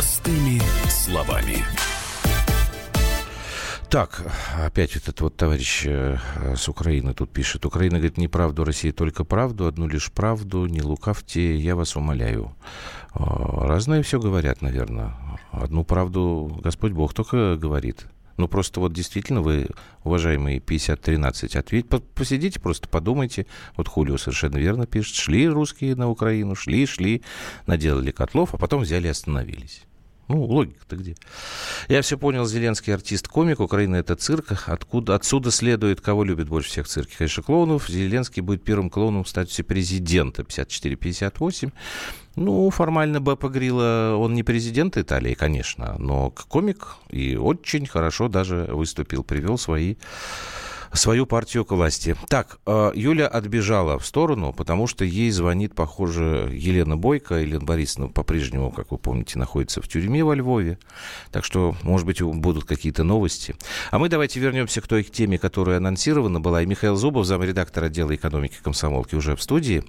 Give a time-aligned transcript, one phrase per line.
[0.00, 1.62] Простыми словами.
[3.90, 4.22] Так,
[4.58, 6.16] опять этот вот товарищ э,
[6.56, 7.66] с Украины тут пишет.
[7.66, 12.56] Украина говорит, не правду, Россия только правду, одну лишь правду, не лукавьте, я вас умоляю.
[13.12, 15.14] А, разное все говорят, наверное.
[15.52, 18.06] Одну правду Господь Бог только говорит.
[18.38, 19.68] Ну, просто вот действительно вы,
[20.02, 23.44] уважаемые 50-13, ответь, посидите, просто подумайте.
[23.76, 25.16] Вот Хулио совершенно верно пишет.
[25.16, 27.22] Шли русские на Украину, шли, шли,
[27.66, 29.82] наделали котлов, а потом взяли и остановились.
[30.30, 31.16] Ну, логика-то где?
[31.88, 34.52] Я все понял, Зеленский артист-комик, Украина это цирк.
[34.68, 37.88] Откуда, отсюда следует, кого любит больше всех цирки, конечно, клоунов.
[37.88, 41.72] Зеленский будет первым клоуном в статусе президента 54-58.
[42.36, 48.68] Ну, формально Беппа Грилла, он не президент Италии, конечно, но комик и очень хорошо даже
[48.70, 49.96] выступил, привел свои
[50.92, 52.16] свою партию к власти.
[52.28, 57.36] Так, э, Юля отбежала в сторону, потому что ей звонит, похоже, Елена Бойко.
[57.36, 60.78] Елена Борисовна по-прежнему, как вы помните, находится в тюрьме во Львове.
[61.30, 63.54] Так что, может быть, будут какие-то новости.
[63.90, 66.62] А мы давайте вернемся к той теме, которая анонсирована была.
[66.62, 69.84] И Михаил Зубов, замредактор отдела экономики комсомолки, уже в студии.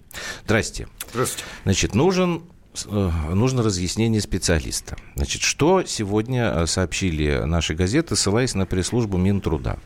[0.45, 0.87] Здрасте.
[1.11, 1.45] Здравствуйте.
[1.63, 2.43] Значит, нужен
[2.85, 4.97] э, нужно разъяснение специалиста.
[5.15, 9.79] Значит, что сегодня э, сообщили наши газеты, ссылаясь на пресс-службу Минтруда?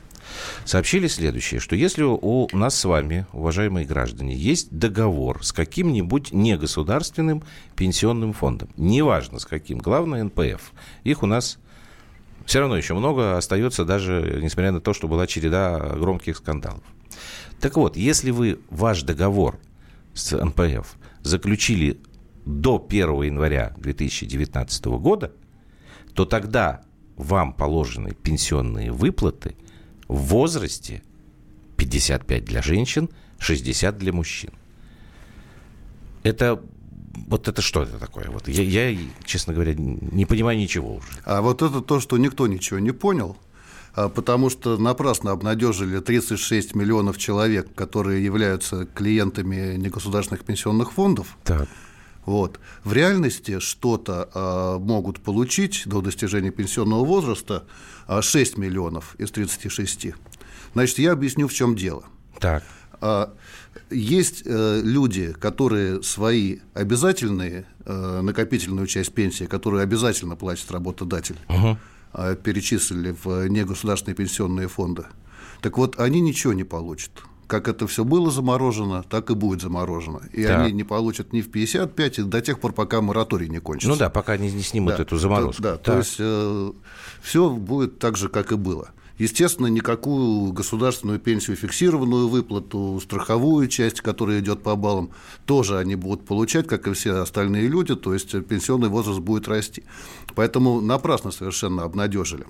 [0.64, 7.44] Сообщили следующее, что если у нас с вами, уважаемые граждане, есть договор с каким-нибудь негосударственным
[7.76, 10.72] пенсионным фондом, неважно с каким, главное НПФ,
[11.04, 11.60] их у нас
[12.46, 16.84] все равно еще много остается, даже несмотря на то, что была череда громких скандалов.
[17.60, 19.60] Так вот, если вы ваш договор
[20.14, 22.00] с НПФ заключили
[22.46, 25.32] до 1 января 2019 года,
[26.14, 26.82] то тогда
[27.16, 29.56] вам положены пенсионные выплаты
[30.08, 31.04] в возрасте
[31.78, 34.52] 55 для женщин, 60 для мужчин.
[36.24, 36.62] Это
[37.28, 38.30] вот это что это такое?
[38.30, 41.08] Вот я, я, честно говоря, не понимаю ничего уже.
[41.24, 43.38] А вот это то, что никто ничего не понял,
[43.94, 51.38] а, потому что напрасно обнадежили 36 миллионов человек, которые являются клиентами негосударственных пенсионных фондов.
[51.44, 51.68] Так.
[52.26, 52.60] Вот.
[52.84, 57.66] В реальности что-то а, могут получить до достижения пенсионного возраста
[58.08, 60.08] а, 6 миллионов из 36.
[60.74, 62.06] Значит, я объясню, в чем дело.
[62.40, 62.64] Так.
[63.02, 63.34] А,
[63.92, 71.78] есть э, люди, которые свои обязательные э, накопительную часть пенсии, которую обязательно платит работодатель, угу.
[72.14, 75.06] э, перечислили в негосударственные пенсионные фонды.
[75.62, 77.12] Так вот, они ничего не получат
[77.48, 80.22] как это все было заморожено, так и будет заморожено.
[80.34, 80.62] И так.
[80.62, 83.90] они не получат ни в 55 до тех пор, пока мораторий не кончится.
[83.90, 85.04] Ну да, пока они не снимут да.
[85.04, 85.62] эту заморозку.
[85.62, 86.72] Да, да то есть э,
[87.22, 88.90] все будет так же, как и было.
[89.18, 95.12] Естественно, никакую государственную пенсию, фиксированную выплату, страховую часть, которая идет по баллам,
[95.46, 99.84] тоже они будут получать, как и все остальные люди, то есть пенсионный возраст будет расти.
[100.36, 102.46] Поэтому напрасно совершенно обнадежили.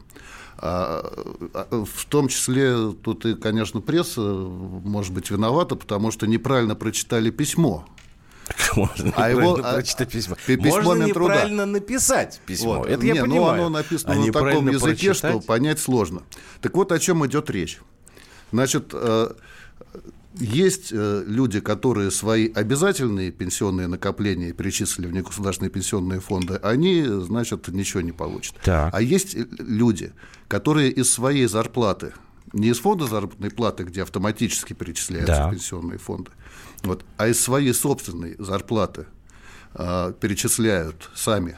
[0.57, 1.05] А,
[1.53, 7.29] а, в том числе тут и, конечно, пресса может быть виновата, потому что неправильно прочитали
[7.29, 7.85] письмо.
[8.75, 10.35] Можно а его а, прочитать письмо.
[10.45, 12.79] письмо Можно неправильно написать письмо.
[12.79, 12.87] Вот.
[12.87, 13.57] Это Не, я ну, понимаю.
[13.57, 15.31] Ну, оно написано а на таком языке, прочитать?
[15.31, 16.23] что понять сложно.
[16.61, 17.79] Так вот, о чем идет речь.
[18.51, 19.33] Значит, э,
[20.39, 27.67] есть э, люди, которые свои обязательные пенсионные накопления перечислили в негосударственные пенсионные фонды, они, значит,
[27.69, 28.55] ничего не получат.
[28.63, 28.93] Так.
[28.93, 30.13] А есть люди,
[30.47, 32.13] которые из своей зарплаты,
[32.53, 35.51] не из фонда заработной платы, где автоматически перечисляются да.
[35.51, 36.31] пенсионные фонды,
[36.83, 39.07] вот, а из своей собственной зарплаты
[39.73, 41.57] э, перечисляют сами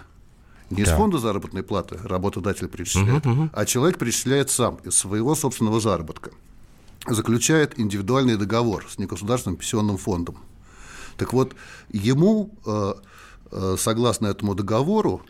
[0.69, 0.91] не да.
[0.91, 3.49] из фонда заработной платы работодатель перечисляет, угу, угу.
[3.53, 6.31] а человек перечисляет сам из своего собственного заработка
[7.07, 10.37] заключает индивидуальный договор с негосударственным пенсионным фондом.
[11.17, 11.55] Так вот,
[11.89, 12.93] ему, э,
[13.51, 15.21] э, согласно этому договору,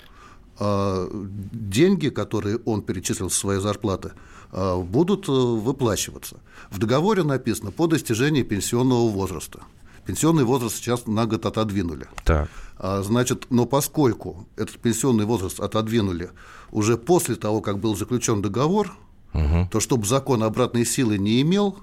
[0.60, 1.10] э,
[1.52, 4.12] деньги, которые он перечислил с своей зарплаты,
[4.50, 6.38] будут выплачиваться.
[6.72, 9.60] В договоре написано по достижении пенсионного возраста.
[10.08, 12.08] Пенсионный возраст сейчас на год отодвинули.
[12.24, 12.50] Так.
[12.78, 16.32] А, значит, но поскольку этот пенсионный возраст отодвинули
[16.72, 18.96] уже после того, как был заключен договор,
[19.34, 19.68] угу.
[19.70, 21.80] то чтобы закон обратной силы не имел,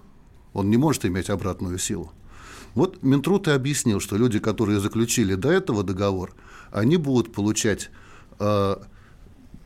[0.54, 2.12] он не может иметь обратную силу.
[2.74, 6.32] Вот Минтруд и объяснил, что люди, которые заключили до этого договор,
[6.72, 7.90] они будут получать
[8.38, 8.76] э,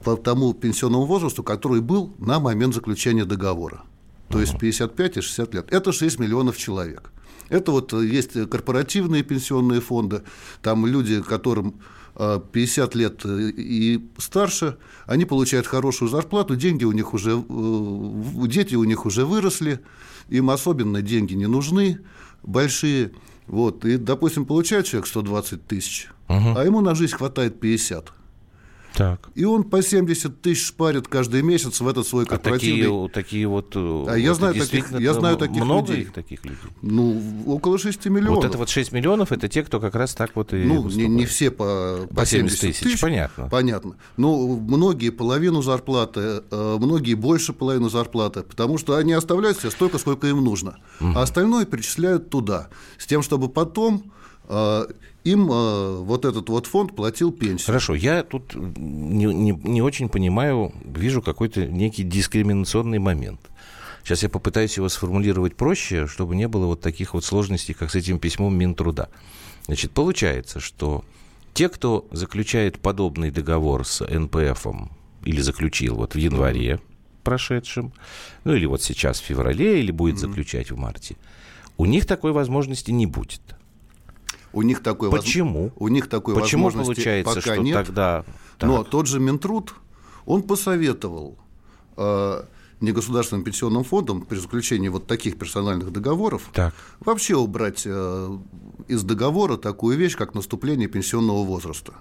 [0.02, 3.82] по тому пенсионному возрасту, который был на момент заключения договора.
[4.28, 5.72] То есть 55 и 60 лет.
[5.72, 7.12] Это 6 миллионов человек.
[7.48, 10.22] Это вот есть корпоративные пенсионные фонды,
[10.62, 11.80] там люди, которым
[12.18, 18.74] 50 э, лет и старше, они получают хорошую зарплату, деньги у них уже, э, дети
[18.74, 19.80] у них уже выросли,
[20.28, 22.00] им особенно деньги не нужны,
[22.42, 23.12] большие.
[23.46, 26.54] Вот, и, допустим, получает человек 120 тысяч, угу.
[26.56, 28.12] а ему на жизнь хватает 50.
[28.98, 29.28] Так.
[29.36, 33.04] И он по 70 тысяч шпарит каждый месяц в этот свой корпоративный...
[33.04, 33.76] А такие, такие вот...
[33.76, 36.02] А я знаю таких, я знаю таких много людей.
[36.02, 36.58] Их таких людей?
[36.82, 38.42] Ну, около 6 миллионов.
[38.42, 41.06] Вот это вот 6 миллионов, это те, кто как раз так вот и Ну, не,
[41.06, 43.48] не все по, по, по 70 тысяч, тысяч, понятно.
[43.48, 43.94] Понятно.
[44.16, 49.98] Ну, многие половину зарплаты, э, многие больше половины зарплаты, потому что они оставляют себе столько,
[49.98, 50.78] сколько им нужно.
[51.00, 51.12] Угу.
[51.14, 52.68] А остальное перечисляют туда,
[52.98, 54.10] с тем, чтобы потом
[54.48, 54.86] э,
[55.28, 57.66] им э, вот этот вот фонд платил пенсию.
[57.66, 63.40] Хорошо, я тут не, не, не очень понимаю, вижу какой-то некий дискриминационный момент.
[64.02, 67.94] Сейчас я попытаюсь его сформулировать проще, чтобы не было вот таких вот сложностей, как с
[67.94, 69.10] этим письмом Минтруда.
[69.66, 71.04] Значит, получается, что
[71.52, 74.90] те, кто заключает подобный договор с НПФом
[75.24, 76.80] или заключил вот в январе
[77.22, 77.92] прошедшем,
[78.44, 81.16] ну или вот сейчас в феврале, или будет заключать в марте,
[81.76, 83.42] у них такой возможности не будет.
[84.52, 85.64] У них такой Почему?
[85.64, 85.72] Воз...
[85.76, 87.74] У них такой Почему возможности получается, пока что нет.
[87.74, 88.24] тогда...
[88.58, 88.68] Так.
[88.68, 89.74] Но тот же Минтруд,
[90.26, 91.38] он посоветовал
[91.96, 92.42] э,
[92.80, 96.74] негосударственным пенсионным фондам при заключении вот таких персональных договоров так.
[97.00, 98.38] вообще убрать э,
[98.88, 101.94] из договора такую вещь, как наступление пенсионного возраста.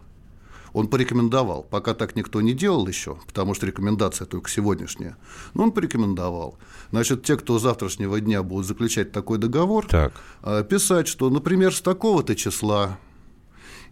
[0.74, 5.18] Он порекомендовал, пока так никто не делал еще, потому что рекомендация только сегодняшняя,
[5.54, 6.58] но он порекомендовал.
[6.92, 10.14] Значит, те, кто с завтрашнего дня будут заключать такой договор, так.
[10.44, 12.98] Э, писать, что, например, с такого-то числа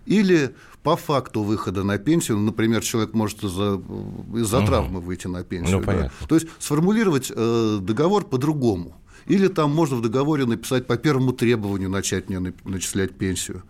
[0.05, 3.81] или по факту выхода на пенсию, например, человек может из-за,
[4.35, 4.67] из-за угу.
[4.67, 5.79] травмы выйти на пенсию.
[5.79, 6.11] Ну, да?
[6.27, 8.95] То есть сформулировать э, договор по-другому.
[9.25, 13.63] Или там можно в договоре написать по первому требованию начать мне начислять пенсию.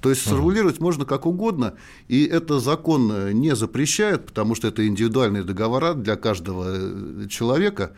[0.00, 1.74] То есть сформулировать uh можно как угодно,
[2.08, 7.92] и это закон э, не запрещает, потому что это индивидуальные договора для каждого э, человека.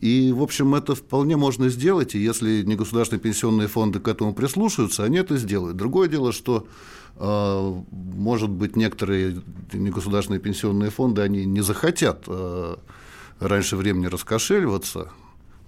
[0.00, 5.02] И, в общем, это вполне можно сделать, и если негосударственные пенсионные фонды к этому прислушаются,
[5.02, 5.76] они это сделают.
[5.76, 6.68] Другое дело, что
[7.16, 9.42] э, может быть, некоторые
[9.72, 12.28] негосударственные пенсионные фонды, они не захотят
[13.40, 15.08] раньше времени раскошеливаться,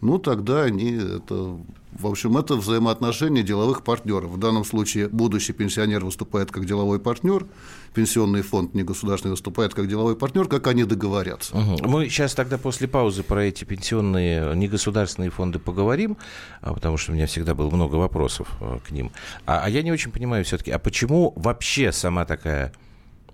[0.03, 1.59] ну, тогда они это,
[2.03, 4.31] в общем, это взаимоотношения деловых партнеров.
[4.31, 7.47] В данном случае будущий пенсионер выступает как деловой партнер,
[7.95, 11.57] пенсионный фонд негосударственный выступает как деловой партнер, как они договорятся.
[11.57, 11.89] Угу.
[11.89, 16.17] Мы сейчас тогда после паузы про эти пенсионные негосударственные фонды поговорим,
[16.61, 19.13] а, потому что у меня всегда было много вопросов а, к ним.
[19.47, 22.73] А, а я не очень понимаю все-таки, а почему вообще сама такая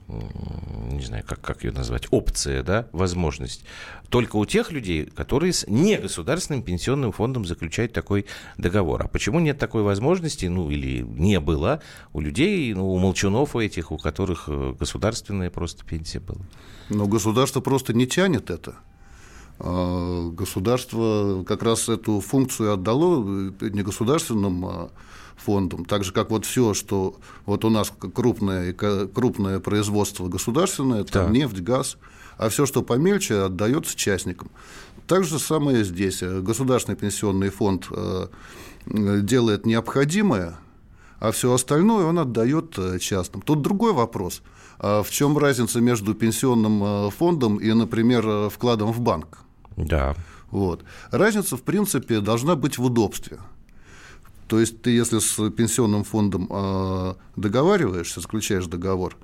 [0.09, 3.65] не знаю, как, как ее назвать, опция, да, возможность,
[4.09, 8.25] только у тех людей, которые с негосударственным пенсионным фондом заключают такой
[8.57, 9.03] договор.
[9.03, 11.83] А почему нет такой возможности, ну, или не было
[12.13, 16.41] у людей, ну, у молчунов у этих, у которых э, государственная просто пенсия была?
[16.89, 18.77] Но государство просто не тянет это.
[19.59, 24.91] А, государство как раз эту функцию отдало э, негосударственным а,
[25.39, 31.27] фондом, так же как вот все, что вот у нас крупное, крупное производство государственное, там
[31.27, 31.33] да.
[31.33, 31.97] нефть, газ,
[32.37, 34.51] а все, что помельче, отдается частникам.
[35.07, 36.23] Так же самое здесь.
[36.23, 38.27] Государственный пенсионный фонд э,
[38.87, 40.57] делает необходимое,
[41.19, 43.41] а все остальное он отдает э, частным.
[43.41, 44.43] Тут другой вопрос.
[44.79, 49.39] А в чем разница между пенсионным э, фондом и, например, вкладом в банк?
[49.77, 50.15] Да.
[50.51, 50.85] Вот.
[51.11, 53.39] Разница, в принципе, должна быть в удобстве.
[54.49, 59.17] То есть ты, если с пенсионным фондом э, договариваешься, заключаешь договор,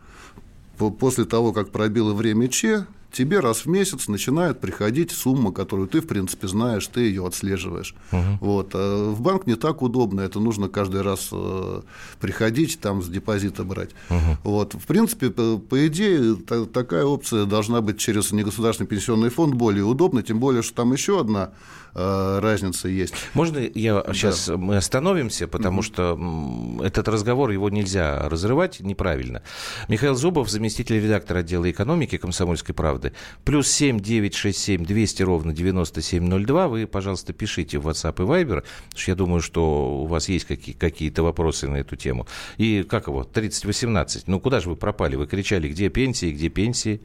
[0.76, 6.00] после того, как пробило время Че, тебе раз в месяц начинает приходить сумма, которую ты,
[6.00, 7.94] в принципе, знаешь, ты ее отслеживаешь.
[8.12, 8.38] Угу.
[8.40, 8.71] Вот.
[8.75, 11.83] А в банк не так удобно, это нужно каждый раз э,
[12.21, 13.90] приходить, там с депозита брать.
[14.11, 14.38] Угу.
[14.44, 14.75] Вот.
[14.75, 20.23] В принципе, по, идее, та, такая опция должна быть через негосударственный пенсионный фонд более удобна,
[20.23, 21.52] тем более, что там еще одна
[21.94, 23.14] э, разница есть.
[23.35, 24.12] Можно я да.
[24.12, 25.83] сейчас мы остановимся, потому угу.
[25.83, 29.42] что этот разговор его нельзя разрывать неправильно.
[29.88, 33.12] Михаил Зубов, заместитель редактора отдела экономики Комсомольской правды правды.
[33.44, 36.68] Плюс 7 967 200 ровно 9702.
[36.68, 38.64] Вы, пожалуйста, пишите в WhatsApp и Viber, потому
[38.96, 42.26] что я думаю, что у вас есть какие- какие-то вопросы на эту тему.
[42.58, 43.25] И как его?
[43.25, 44.28] 3018.
[44.28, 45.16] Ну, куда же вы пропали?
[45.16, 47.00] Вы кричали, где пенсии, где пенсии?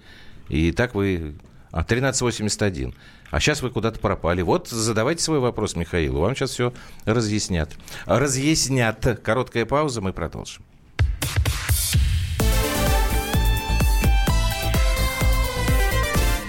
[0.50, 1.36] И так вы...
[1.72, 2.96] А, 1381.
[3.30, 4.42] А сейчас вы куда-то пропали.
[4.42, 6.20] Вот задавайте свой вопрос Михаилу.
[6.22, 6.74] Вам сейчас все
[7.06, 7.70] разъяснят.
[8.08, 9.20] Разъяснят.
[9.24, 10.64] Короткая пауза, мы продолжим.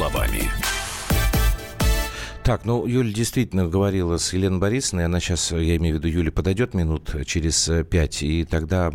[0.00, 0.50] Словами.
[2.42, 5.04] Так, ну, Юля действительно говорила с Еленой Борисовной.
[5.04, 8.90] Она сейчас, я имею в виду, Юля подойдет минут через э, пять, и тогда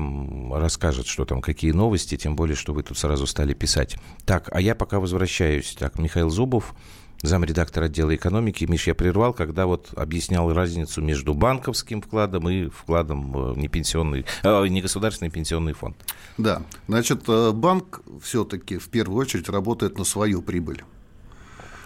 [0.52, 3.98] расскажет, что там, какие новости, тем более, что вы тут сразу стали писать.
[4.26, 5.76] Так, а я пока возвращаюсь.
[5.78, 6.74] Так, Михаил Зубов,
[7.22, 8.66] замредактор отдела экономики.
[8.66, 14.68] Миш, я прервал, когда вот объяснял разницу между банковским вкладом и вкладом в непенсионный, э,
[14.68, 15.96] негосударственный пенсионный фонд.
[16.38, 20.84] Да, значит, э, банк все-таки в первую очередь работает на свою прибыль.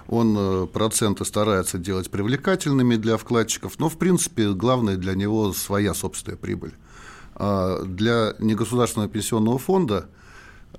[0.10, 5.94] Он э, проценты старается делать привлекательными для вкладчиков, но, в принципе, главное для него своя
[5.94, 6.74] собственная прибыль.
[7.36, 10.10] А для негосударственного пенсионного фонда,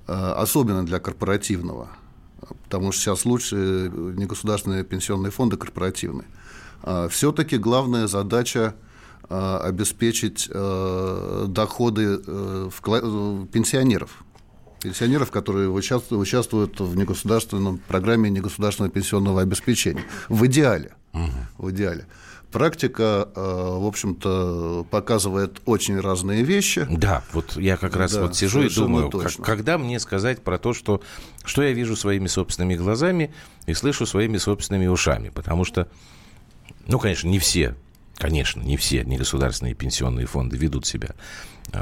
[0.06, 1.88] особенно для корпоративного,
[2.64, 6.26] потому что сейчас лучше негосударственные пенсионные фонды корпоративные.
[6.82, 8.74] А, Все-таки главная задача
[9.28, 12.70] обеспечить доходы э,
[13.52, 14.24] пенсионеров.
[14.82, 20.04] Пенсионеров, которые участвуют в негосударственном программе негосударственного пенсионного обеспечения.
[20.28, 20.92] В идеале.
[21.12, 21.66] Угу.
[21.66, 22.06] В идеале.
[22.50, 26.84] Практика, э, в общем-то, показывает очень разные вещи.
[26.90, 30.58] Да, вот я как раз да, вот сижу и думаю, как, когда мне сказать про
[30.58, 31.00] то, что,
[31.44, 33.32] что я вижу своими собственными глазами
[33.66, 35.28] и слышу своими собственными ушами.
[35.28, 35.88] Потому что,
[36.88, 37.76] ну, конечно, не все,
[38.20, 41.16] конечно, не все негосударственные пенсионные фонды ведут себя
[41.72, 41.80] э,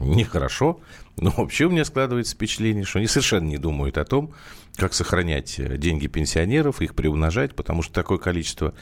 [0.00, 0.80] нехорошо,
[1.16, 4.34] но вообще у меня складывается впечатление, что они совершенно не думают о том,
[4.76, 8.74] как сохранять э, деньги пенсионеров, их приумножать, потому что такое количество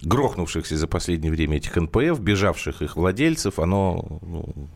[0.00, 4.68] грохнувшихся за последнее время этих НПФ, бежавших их владельцев, оно, ну,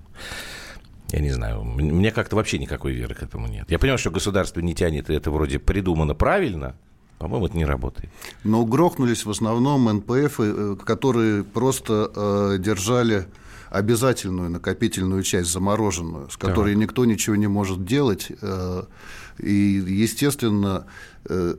[1.10, 3.70] я не знаю, мне как-то вообще никакой веры к этому нет.
[3.70, 6.76] Я понимаю, что государство не тянет, и это вроде придумано правильно,
[7.18, 8.10] по-моему, это не работает.
[8.44, 13.26] Но грохнулись в основном НПФ, э, которые просто э, держали
[13.70, 16.80] обязательную накопительную часть замороженную, с которой да.
[16.80, 18.28] никто ничего не может делать.
[18.40, 18.84] Э,
[19.38, 20.86] и, естественно,
[21.28, 21.56] э,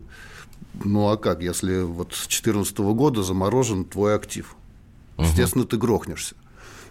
[0.84, 4.56] ну а как, если вот с 2014 года заморожен твой актив?
[5.18, 5.72] Естественно, угу.
[5.72, 6.36] ты грохнешься.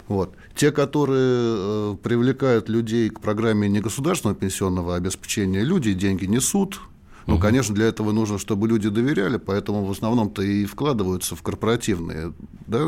[0.07, 0.35] Вот.
[0.55, 6.81] Те, которые э, привлекают людей к программе негосударственного пенсионного обеспечения, люди деньги несут.
[7.29, 7.41] Ну, угу.
[7.43, 12.33] конечно, для этого нужно, чтобы люди доверяли, поэтому в основном-то и вкладываются в корпоративные
[12.65, 12.79] да,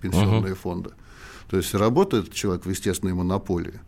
[0.00, 0.60] пенсионные угу.
[0.60, 0.90] фонды.
[1.50, 3.78] То есть работает человек в естественной монополии.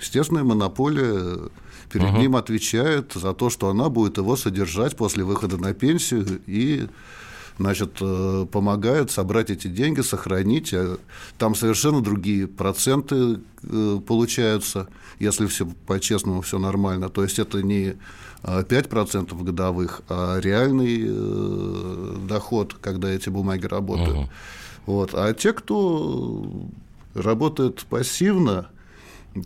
[0.00, 1.50] Естественная монополия
[1.90, 2.18] перед угу.
[2.18, 6.86] ним отвечает за то, что она будет его содержать после выхода на пенсию и
[7.58, 10.72] значит, э, помогают собрать эти деньги, сохранить.
[10.74, 10.98] А
[11.38, 17.08] там совершенно другие проценты э, получаются, если все по-честному, все нормально.
[17.08, 17.96] То есть это не
[18.46, 24.16] 5% а, годовых, а реальный э, доход, когда эти бумаги работают.
[24.16, 24.28] Угу.
[24.86, 25.10] Вот.
[25.14, 26.46] А те, кто
[27.14, 28.68] работает пассивно,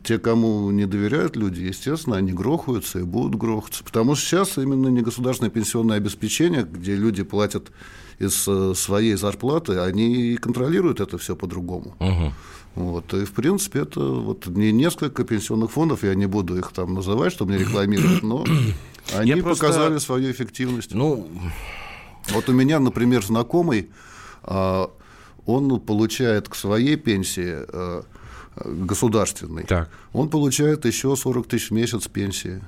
[0.03, 3.83] те, кому не доверяют люди, естественно, они грохаются и будут грохаться.
[3.83, 7.71] Потому что сейчас именно негосударственное пенсионное обеспечение, где люди платят
[8.19, 11.97] из э, своей зарплаты, они контролируют это все по-другому.
[11.99, 12.33] Угу.
[12.75, 13.13] Вот.
[13.15, 17.33] И, в принципе, это вот не несколько пенсионных фондов, я не буду их там называть,
[17.33, 18.45] чтобы не рекламировать, но
[19.15, 20.07] они я показали просто...
[20.07, 20.95] свою эффективность.
[20.95, 21.29] Ну...
[22.29, 23.91] Вот у меня, например, знакомый,
[24.43, 24.91] а,
[25.47, 28.03] он получает к своей пенсии э,
[28.65, 29.91] государственный, так.
[30.13, 32.63] он получает еще 40 тысяч в месяц пенсии.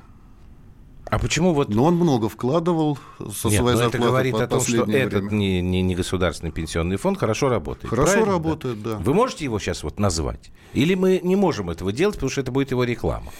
[1.13, 1.69] А почему вот...
[1.69, 5.01] Но он много вкладывал со Нет, своей зарплаты это говорит о том, что время.
[5.01, 7.91] этот не, не, не государственный пенсионный фонд хорошо работает.
[7.91, 8.33] Хорошо правильно?
[8.33, 8.97] работает, да?
[8.97, 10.51] Вы можете его сейчас вот назвать?
[10.73, 13.31] Или мы не можем этого делать, потому что это будет его реклама?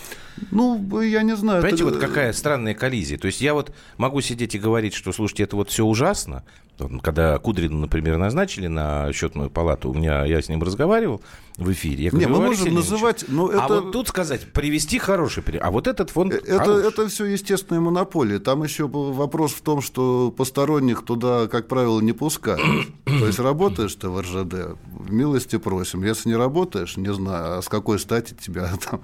[0.51, 1.63] Ну, я не знаю.
[1.63, 1.95] Понимаете, это...
[1.95, 3.19] вот какая странная коллизия.
[3.19, 6.45] То есть я вот могу сидеть и говорить, что, слушайте, это вот все ужасно.
[7.03, 11.23] Когда Кудрина, например, назначили на счетную палату, у меня я с ним разговаривал
[11.59, 12.05] в эфире.
[12.05, 13.65] Я говорю, не, мы можем называть, но а это...
[13.65, 15.63] А вот тут сказать, привести хороший пример.
[15.65, 16.89] А вот этот фонд это, хороший.
[16.89, 18.39] это все естественная монополия.
[18.39, 22.89] Там еще вопрос в том, что посторонних туда, как правило, не пускают.
[23.05, 24.79] То есть работаешь ты в РЖД,
[25.11, 26.03] милости просим.
[26.05, 29.03] Если не работаешь, не знаю, а с какой стати тебя там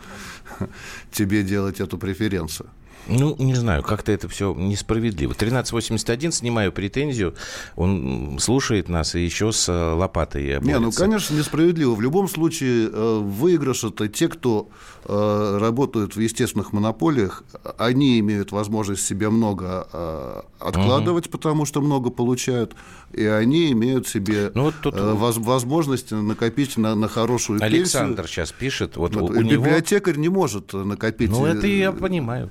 [1.19, 2.71] тебе делать эту преференцию.
[3.09, 5.33] Ну, не знаю, как-то это все несправедливо.
[5.33, 7.35] 1381, снимаю претензию,
[7.75, 10.69] он слушает нас и еще с э, лопатой борется.
[10.69, 11.95] Не, ну, конечно, несправедливо.
[11.95, 14.69] В любом случае, э, выигрыш– это те, кто
[15.05, 17.45] э, работают в естественных монополиях,
[17.79, 21.33] они имеют возможность себе много откладывать, угу.
[21.33, 22.75] потому что много получают,
[23.13, 24.95] и они имеют себе ну, вот тут...
[24.99, 28.29] возможность накопить на, на хорошую Александр пенсию.
[28.29, 28.97] сейчас пишет.
[28.97, 30.23] Вот у, у библиотекарь него...
[30.23, 31.08] не может накопить.
[31.19, 32.51] Ну, это я понимаю.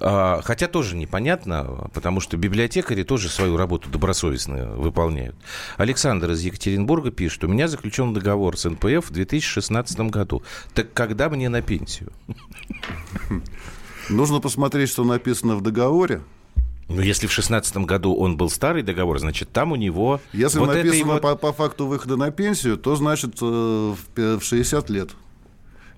[0.00, 5.34] А, хотя тоже непонятно, потому что библиотекари тоже свою работу добросовестно выполняют.
[5.76, 10.42] Александр из Екатеринбурга пишет, у меня заключен договор с НПФ в 2016 году.
[10.74, 12.12] Так когда мне на пенсию?
[14.08, 16.22] Нужно посмотреть, что написано в договоре.
[16.88, 20.20] Ну, если в 2016 году он был старый договор, значит, там у него...
[20.32, 21.18] Если вот написано его...
[21.18, 25.10] по, по факту выхода на пенсию, то, значит, э, в 60 лет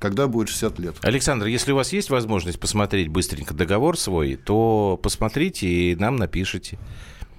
[0.00, 0.96] когда будет 60 лет.
[1.02, 6.78] Александр, если у вас есть возможность посмотреть быстренько договор свой, то посмотрите и нам напишите.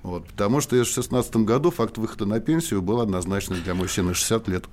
[0.04, 4.48] Вот, потому что в 2016 году факт выхода на пенсию был однозначно для мужчины 60
[4.48, 4.66] лет.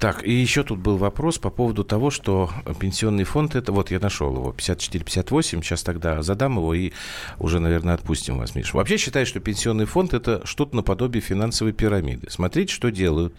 [0.00, 4.00] Так, и еще тут был вопрос по поводу того, что пенсионный фонд, это вот я
[4.00, 6.92] нашел его, 54-58, сейчас тогда задам его и
[7.38, 8.76] уже, наверное, отпустим вас, Миша.
[8.76, 12.28] Вообще считаю, что пенсионный фонд это что-то наподобие финансовой пирамиды.
[12.30, 13.34] Смотрите, что делают.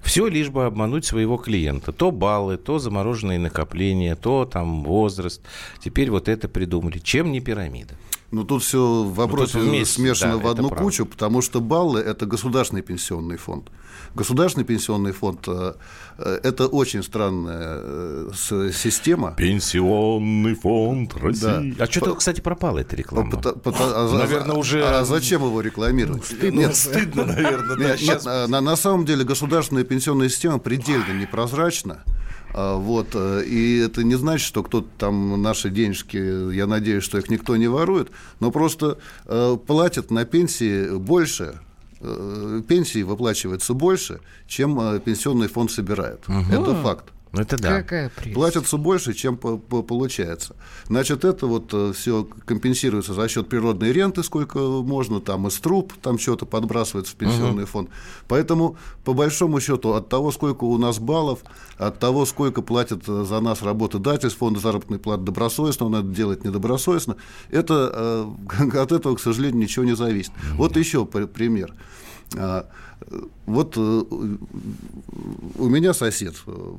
[0.00, 1.92] Все лишь бы обмануть своего клиента.
[1.92, 5.42] То баллы, то замороженные накопления, то там возраст.
[5.80, 6.98] Теперь вот это придумали.
[6.98, 7.94] Чем не пирамида?
[8.30, 12.00] Ну, тут все в вопросе ну, вместе, смешано да, в одну кучу, потому что баллы–
[12.06, 13.70] это государственный пенсионный фонд.
[14.14, 15.74] Государственный пенсионный фонд э,–
[16.18, 18.30] это очень странная э,
[18.74, 19.32] система.
[19.34, 21.74] Пенсионный фонд России.
[21.78, 21.84] Да.
[21.84, 23.30] А что-то, кстати, пропала эта реклама.
[23.30, 24.84] По, по, а, наверное, уже...
[24.84, 26.26] А зачем его рекламировать?
[26.26, 27.76] Стыдно, Нет, стыдно наверное.
[27.76, 28.24] Нет, да, сейчас...
[28.26, 32.04] на, на самом деле государственная пенсионная система предельно непрозрачна.
[32.54, 33.08] А, вот.
[33.14, 37.56] Э, и это не значит, что кто-то там наши денежки, я надеюсь, что их никто
[37.56, 38.98] не ворует, но просто
[39.66, 41.60] платят на пенсии больше,
[42.00, 46.20] Э, пенсии выплачивается больше, чем э, пенсионный фонд собирает.
[46.28, 46.52] Угу.
[46.52, 47.06] Это факт.
[47.32, 47.82] Ну, это да.
[47.82, 48.34] Какая прелесть.
[48.34, 50.56] Платятся больше, чем получается.
[50.86, 55.92] Значит, это вот э, все компенсируется за счет природной ренты, сколько можно, там из труб,
[56.00, 57.70] там что-то подбрасывается в пенсионный угу.
[57.70, 57.90] фонд.
[58.28, 61.40] Поэтому, по большому счету, от того, сколько у нас баллов,
[61.76, 66.08] от того, сколько платят э, за нас работодатель с фонда заработной платы добросовестно, он это
[66.08, 67.16] делает недобросовестно,
[67.50, 70.32] это, э, от этого, к сожалению, ничего не зависит.
[70.32, 70.56] Угу.
[70.56, 71.74] Вот еще пример.
[73.46, 76.34] Вот э, у меня сосед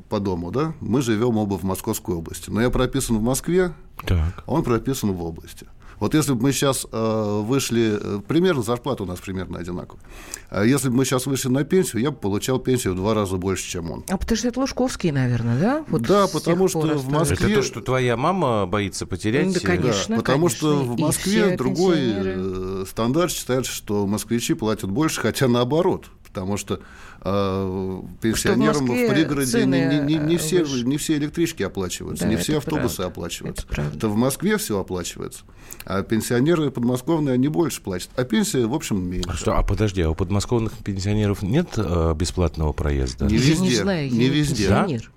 [0.09, 3.73] по дому, да, мы живем оба в Московской области, но я прописан в Москве,
[4.05, 4.43] так.
[4.45, 5.65] а он прописан в области.
[5.99, 10.01] Вот если бы мы сейчас э, вышли, э, примерно зарплата у нас примерно одинаковая.
[10.49, 13.35] А если бы мы сейчас вышли на пенсию, я бы получал пенсию в два раза
[13.35, 14.05] больше, чем он.
[14.07, 15.85] А потому что это Лужковский, наверное, да?
[15.89, 17.51] Вот да, потому что в Москве...
[17.51, 19.53] Это то, что твоя мама боится потерять?
[19.53, 20.15] Да, конечно.
[20.15, 20.57] Да, потому конечно.
[20.57, 26.79] что в Москве другой стандарт считается, что москвичи платят больше, хотя наоборот потому что
[27.21, 32.29] э, пенсионерам в, в пригороде не, не, не, не, все, не все электрички оплачиваются, да,
[32.29, 33.11] не все автобусы правда.
[33.11, 33.67] оплачиваются.
[33.69, 35.43] Это, это в Москве все оплачивается,
[35.85, 39.29] а пенсионеры подмосковные, они больше платят, а пенсия, в общем, меньше.
[39.29, 43.25] А, что, а подожди, а у подмосковных пенсионеров нет э, бесплатного проезда?
[43.25, 44.67] Не везде, не, знаю, не везде.
[44.67, 45.11] Пенсионер.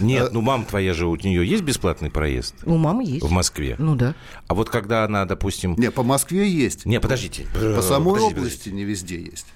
[0.00, 2.54] Нет, ну мама твоя же, у нее есть бесплатный проезд?
[2.64, 3.24] У мамы есть.
[3.24, 3.74] В Москве?
[3.78, 4.14] Ну да.
[4.46, 5.74] А вот когда она, допустим...
[5.76, 6.86] Не, по Москве есть.
[6.86, 7.46] Не, подождите.
[7.54, 8.70] По самой подождите, области подождите.
[8.70, 9.46] не везде есть.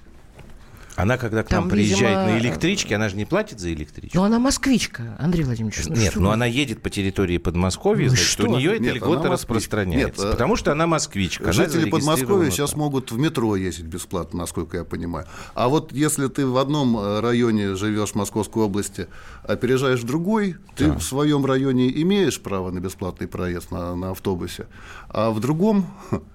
[0.95, 2.25] Она, когда к Там, нам приезжает видимо...
[2.25, 4.17] на электричке, она же не платит за электричку.
[4.17, 5.85] Ну, она москвичка, Андрей Владимирович.
[5.87, 8.43] Ну, Нет, но она едет по территории Подмосковья, ну, значит, что?
[8.47, 10.21] у нее эта Нет, льгота распространяется.
[10.23, 11.51] Нет, потому что она москвичка.
[11.51, 15.25] Жители Подмосковья сейчас могут в метро ездить бесплатно, насколько я понимаю.
[15.55, 19.07] А вот если ты в одном э, районе живешь в Московской области,
[19.43, 20.97] а переезжаешь в другой, ты да.
[20.97, 24.67] в своем районе имеешь право на бесплатный проезд на, на автобусе,
[25.09, 25.87] а в другом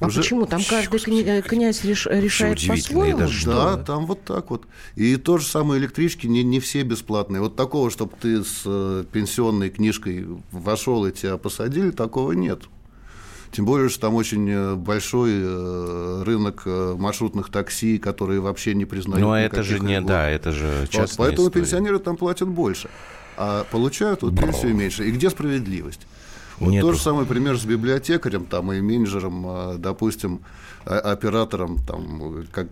[0.00, 0.20] а уже...
[0.20, 0.46] почему?
[0.46, 1.42] Там каждый кня...
[1.42, 2.06] князь реш...
[2.06, 3.28] решает по-своему?
[3.44, 4.64] Да, там вот так вот.
[4.96, 7.40] И то же самое электрички не, не все бесплатные.
[7.40, 12.62] Вот такого, чтобы ты с э, пенсионной книжкой вошел и тебя посадили, такого нет.
[13.52, 19.20] Тем более, что там очень э, большой э, рынок маршрутных такси, которые вообще не признают.
[19.20, 21.64] Ну, а это же не, да, это же частная вот, Поэтому история.
[21.64, 22.88] пенсионеры там платят больше,
[23.36, 25.06] а получают вот пенсию меньше.
[25.06, 26.06] И где справедливость?
[26.60, 26.88] Вот Нету.
[26.88, 30.40] то же самое пример с библиотекарем там, и менеджером, а, допустим,
[30.84, 32.68] оператором там, как,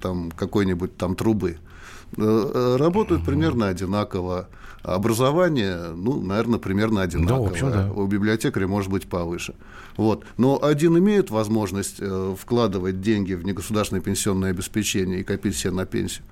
[0.00, 1.58] там, какой-нибудь там трубы.
[2.16, 4.48] Э, э, работают примерно одинаково.
[4.82, 7.44] Образование, ну, наверное, примерно одинаковое.
[7.44, 7.92] Да, общем, да.
[7.92, 9.54] У библиотекаря может быть повыше.
[9.96, 10.24] Вот.
[10.38, 15.84] Но один имеет возможность э, вкладывать деньги в негосударственное пенсионное обеспечение и копить себе на
[15.84, 16.24] пенсию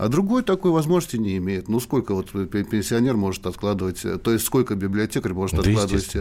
[0.00, 1.68] а другой такой возможности не имеет.
[1.68, 6.16] Ну, сколько вот пенсионер может откладывать, э, то есть сколько библиотекарь может да откладывать?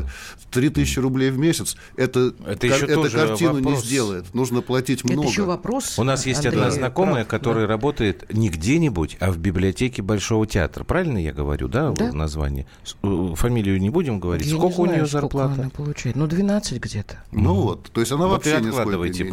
[0.51, 1.77] 3 тысячи рублей в месяц.
[1.95, 3.73] Это, это еще эта картину вопрос.
[3.73, 4.33] не сделает.
[4.33, 5.21] Нужно платить много.
[5.21, 5.97] Это еще вопрос.
[5.97, 7.73] У нас есть Андрей, одна знакомая, прав, которая да.
[7.73, 10.83] работает не где-нибудь, а в библиотеке Большого театра.
[10.83, 12.11] Правильно я говорю, да, да?
[12.11, 12.65] название?
[13.01, 14.45] Э, фамилию не будем говорить.
[14.45, 15.61] Я сколько знаю, у нее зарплата?
[15.61, 16.17] Она получает?
[16.17, 17.23] Ну, 12 где-то.
[17.31, 17.61] Ну mm.
[17.61, 19.23] вот, то есть она вот вообще не откладываете.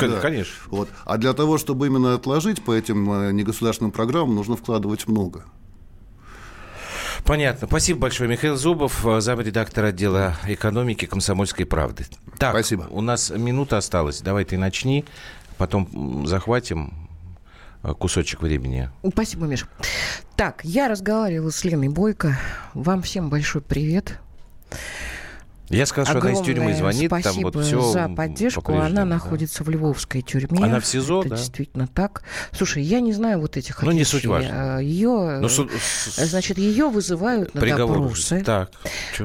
[0.00, 0.20] Да.
[0.20, 0.54] Конечно.
[0.68, 0.88] Вот.
[1.04, 5.44] А для того, чтобы именно отложить по этим э, негосударственным программ нужно вкладывать много.
[7.24, 7.66] Понятно.
[7.66, 8.28] Спасибо большое.
[8.28, 12.04] Михаил Зубов, замредактор отдела экономики «Комсомольской правды».
[12.38, 12.86] Так, Спасибо.
[12.90, 14.20] у нас минута осталась.
[14.20, 15.06] Давай ты начни,
[15.56, 17.08] потом захватим
[17.82, 18.90] э, кусочек времени.
[19.10, 19.66] Спасибо, Миша.
[20.36, 22.38] Так, я разговаривала с Леной Бойко.
[22.74, 24.20] Вам всем большой привет.
[25.68, 28.72] Я скажу, что она из тюрьмы звонит, спасибо там вот все за поддержку.
[28.78, 30.64] Она находится в Львовской тюрьме.
[30.64, 31.36] Она в СИЗО, Это да?
[31.36, 32.22] действительно так.
[32.52, 34.78] Слушай, я не знаю вот этих Ну, не суть важно.
[34.80, 35.70] Ее, Ну, суд-
[36.16, 38.42] значит, ее вызывают на Приговор допросы.
[38.44, 38.70] Так.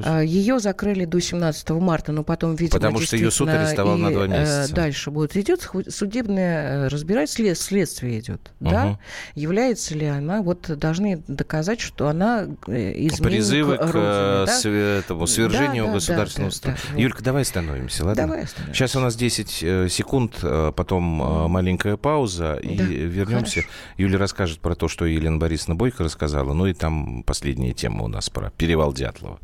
[0.04, 4.12] А, Ее закрыли до 17 марта, но потом, видимо, Потому что ее суд арестовал на
[4.12, 4.74] два э, месяца.
[4.74, 8.86] Дальше будет идет судебное э, разбирательство, след- следствие идет, да?
[8.86, 9.00] Мгм.
[9.36, 14.70] Является ли она, вот должны доказать, что она э, изменник Призывы к э, да?
[15.00, 16.00] этому свержению Да, да,
[16.32, 17.02] государственного да, да, вот.
[17.02, 18.24] Юлька, давай остановимся, ладно?
[18.24, 18.78] Давай остановимся.
[18.78, 23.62] Сейчас у нас 10 э, секунд, э, потом э, маленькая пауза, и Да, вернемся.
[23.62, 23.74] хорошо.
[23.98, 28.08] Юля расскажет про то, что Елена Борисовна Бойко рассказала, ну и там последняя тема у
[28.08, 29.40] нас про перевал Дятлова.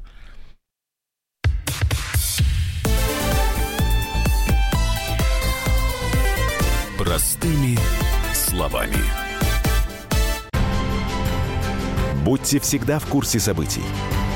[6.98, 7.78] Простыми
[8.34, 8.98] словами.
[12.24, 13.84] Будьте всегда в курсе событий.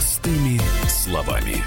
[0.00, 0.58] Простыми
[0.88, 1.62] словами.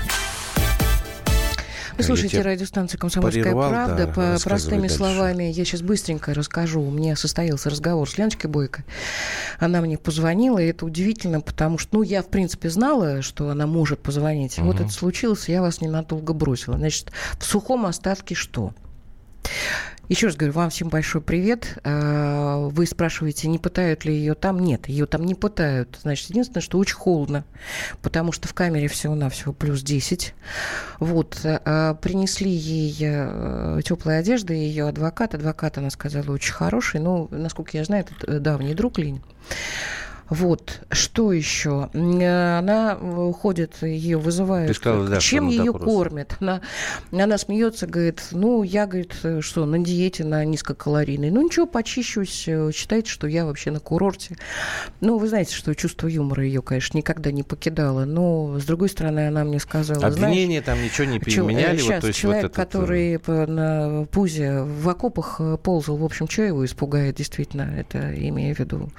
[1.96, 4.08] Вы слушаете радиостанцию «Комсомольская прервал, правда».
[4.08, 4.96] да, По простыми дальше.
[4.96, 6.82] словами, я сейчас быстренько расскажу.
[6.82, 8.86] У меня состоялся разговор с Леночкой Бойко.
[9.60, 13.68] Она мне позвонила, и это удивительно, потому что, ну, я, в принципе, знала, что она
[13.68, 14.58] может позвонить.
[14.58, 16.76] Вот это случилось, я вас ненадолго бросила.
[16.80, 18.74] Значит, в сухом остатке что?
[20.10, 21.78] Еще раз говорю, вам всем большой привет.
[21.86, 24.60] Э, Вы спрашиваете, не пытают ли ее там?
[24.60, 25.98] Нет, ее там не пытают.
[26.02, 27.46] Значит, единственное, что очень холодно,
[28.02, 30.36] потому что в камере всего-навсего плюс 10.
[31.00, 35.36] Вот, э, принесли ей теплая одежда, ее адвокат.
[35.36, 37.00] Адвокат, она сказала, очень хороший.
[37.00, 39.22] Ну, насколько я знаю, это давний друг Лень.
[40.30, 41.90] Вот, что еще?
[41.94, 44.70] Э, Она э, ходит, ее вызывают.
[44.70, 45.84] Ты сказала, да, Чем ее допрос.
[45.84, 46.38] кормят?
[46.40, 46.62] Она,
[47.12, 51.30] она смеется, говорит, ну, я, говорит, э, что, на диете, на низкокалорийной.
[51.30, 54.38] Ну, ничего, почищусь, э, считайте, что я вообще на курорте.
[55.02, 58.06] Ну, вы знаете, что чувство юмора ее, конечно, никогда не покидало.
[58.06, 61.66] Но, с другой стороны, она мне сказала, знаешь, Обвинения там ничего не переменяли.
[61.68, 66.06] э, вот, Сейчас то есть человек, вот этот, который на пузе в окопах ползал, в
[66.06, 68.90] общем, что его испугает, действительно, это имея в виду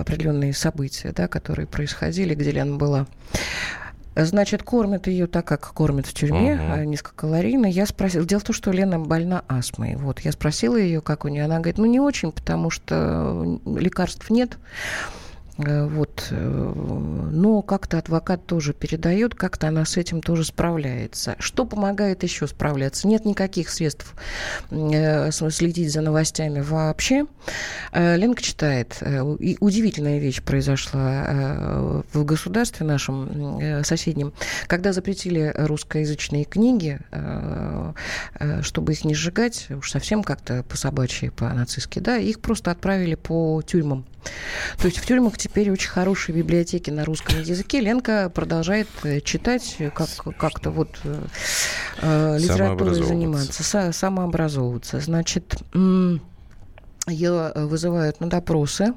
[0.00, 3.06] определенные события, да, которые происходили, где Лена была.
[4.18, 7.66] Значит, кормят ее так, как кормят в тюрьме, а, низкокалорийно.
[7.66, 9.96] Я спросила, дело в том, что Лена больна астмой.
[9.96, 11.44] Вот, я спросила ее, как у нее.
[11.44, 14.56] Она говорит, ну не очень, потому что лекарств нет.
[15.58, 16.28] Э, Вот.
[16.30, 16.72] э,
[17.32, 21.36] Но как-то адвокат тоже передает, как-то она с этим тоже справляется.
[21.38, 23.08] Что помогает еще справляться?
[23.08, 24.14] Нет никаких средств
[24.70, 27.26] э, следить за новостями вообще.
[27.92, 29.02] Ленка читает.
[29.38, 34.32] И Удивительная вещь произошла в государстве нашем соседнем.
[34.66, 36.98] Когда запретили русскоязычные книги,
[38.62, 44.04] чтобы их не сжигать, уж совсем как-то по-собачьи, по-нацистски, да, их просто отправили по тюрьмам.
[44.78, 47.80] То есть в тюрьмах теперь очень хорошие библиотеки на русском языке.
[47.80, 50.08] Ленка продолжает э, читать, э, как,
[50.38, 51.22] как-то вот э,
[52.02, 55.00] э, литературой заниматься, са- самообразовываться.
[55.00, 55.56] Значит,
[57.08, 58.94] ее вызывают на допросы.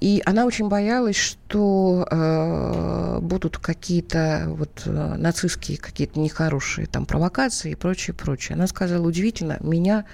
[0.00, 7.70] И она очень боялась, что э, будут какие-то вот э, нацистские, какие-то нехорошие там провокации
[7.70, 8.56] и прочее, прочее.
[8.56, 10.04] Она сказала, удивительно, меня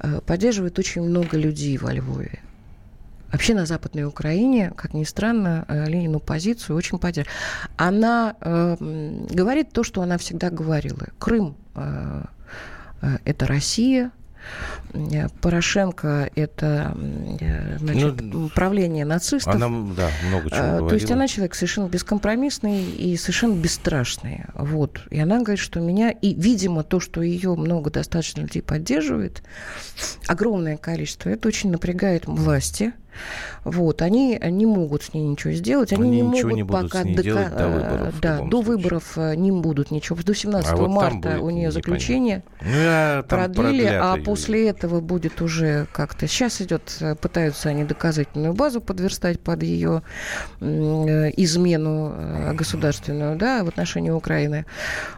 [0.00, 2.40] э, поддерживает очень много людей во Львове.
[3.32, 7.36] Вообще на Западной Украине, как ни странно, э, Ленину позицию очень поддерживает.
[7.76, 8.76] Она э,
[9.30, 11.06] говорит то, что она всегда говорила.
[11.18, 12.22] Крым э,
[13.02, 14.10] э, это Россия,
[14.92, 16.96] э, Порошенко это
[17.40, 19.54] э, значит, Ну, правление нацистов.
[19.54, 20.88] Она, да, много чего А, говорила.
[20.88, 24.44] То есть она человек совершенно бескомпромиссный и совершенно бесстрашный.
[24.54, 25.02] Вот.
[25.10, 26.10] И она говорит, что меня...
[26.10, 29.44] И, видимо, то, что ее много достаточно людей поддерживает,
[30.26, 32.92] огромное количество, это очень напрягает власти.
[33.64, 34.02] Вот.
[34.02, 35.92] Они не могут с ней ничего сделать.
[35.92, 38.62] Они, Они не могут не пока дока- делать до выборов в Да, до случае.
[38.62, 40.18] выборов э, не будут ничего.
[40.22, 45.42] До 17 А вот марта у нее заключение Ну, продлили, а продлято, после этого будет
[45.42, 46.26] уже как-то...
[46.26, 50.02] Сейчас идет, э, пытаются они доказательную базу подверстать под ее
[50.60, 54.64] э, измену э, государственную, да, в отношении Украины.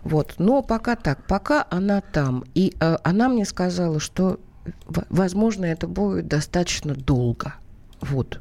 [0.03, 0.35] Вот.
[0.39, 2.45] Но пока так, пока она там.
[2.55, 4.39] И э, она мне сказала, что,
[4.87, 7.55] возможно, это будет достаточно долго.
[8.03, 8.41] Вот.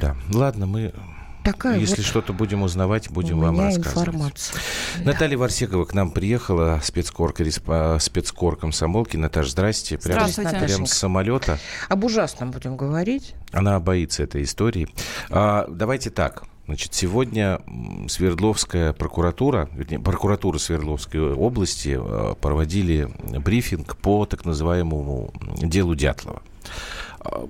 [0.00, 0.16] Да.
[0.32, 0.92] Ладно, мы
[1.42, 4.08] Такая Если вот что-то будем узнавать, будем у вам меня рассказывать.
[4.08, 4.60] информация.
[5.04, 7.34] Наталья Варсекова к нам приехала, спецкор,
[7.98, 9.16] спецкор комсомолки.
[9.16, 9.96] Наташ, здрасте.
[9.96, 10.50] Прям, Здравствуйте.
[10.50, 10.90] прям Наташенька.
[10.90, 11.58] с самолета.
[11.88, 13.34] Об ужасном будем говорить.
[13.52, 14.88] Она боится этой истории.
[15.30, 16.44] А, давайте так.
[16.66, 17.60] Значит, сегодня
[18.08, 23.08] Свердловская прокуратура, вернее, прокуратура Свердловской области э, проводили
[23.40, 26.42] брифинг по так называемому делу Дятлова.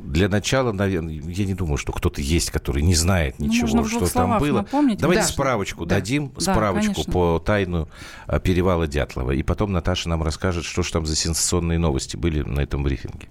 [0.03, 3.89] Для начала, наверное, я не думаю, что кто-то есть, который не знает Ну, ничего, в
[3.89, 4.59] что там было.
[4.59, 4.99] напомнить.
[4.99, 5.29] Давайте Да.
[5.29, 5.97] справочку Да.
[5.97, 7.13] дадим, Да, справочку конечно.
[7.13, 7.89] по тайну
[8.27, 9.31] а, перевала Дятлова.
[9.33, 13.29] И потом Наташа нам расскажет, что же там за сенсационные новости были на этом брифинге.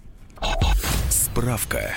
[1.10, 1.94] Справка.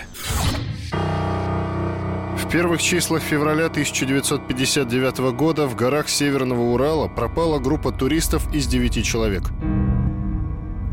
[2.36, 9.02] В первых числах февраля 1959 года в горах Северного Урала пропала группа туристов из 9
[9.04, 9.44] человек.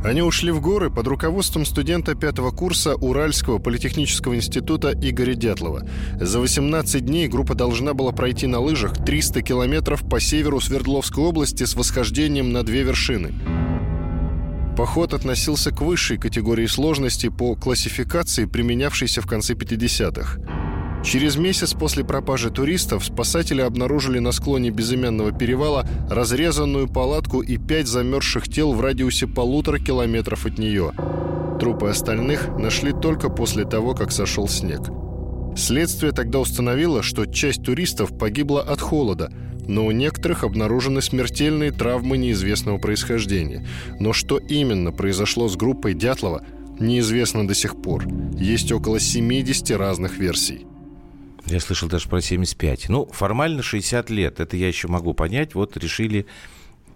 [0.04, 5.86] Они ушли в горы под руководством студента пятого курса Уральского политехнического института Игоря Дятлова.
[6.20, 11.66] За 18 дней группа должна была пройти на лыжах 300 километров по северу Свердловской области
[11.66, 13.34] с восхождением на две вершины.
[14.78, 20.40] Поход относился к высшей категории сложности по классификации, применявшейся в конце 50-х.
[21.04, 27.88] Через месяц после пропажи туристов спасатели обнаружили на склоне безымянного перевала разрезанную палатку и пять
[27.88, 30.92] замерзших тел в радиусе полутора километров от нее.
[31.60, 34.82] Трупы остальных нашли только после того, как сошел снег.
[35.56, 39.32] Следствие тогда установило, что часть туристов погибла от холода,
[39.68, 43.66] но у некоторых обнаружены смертельные травмы неизвестного происхождения.
[44.00, 46.44] Но что именно произошло с группой Дятлова,
[46.80, 48.06] неизвестно до сих пор.
[48.34, 50.66] Есть около 70 разных версий.
[51.50, 52.90] Я слышал даже про 75.
[52.90, 54.40] Ну, формально 60 лет.
[54.40, 55.56] Это я еще могу понять.
[55.56, 56.26] Вот решили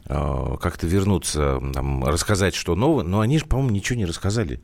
[0.05, 3.03] э, как-то вернуться, там, рассказать, что новое.
[3.03, 4.61] Но они же, по-моему, ничего не рассказали.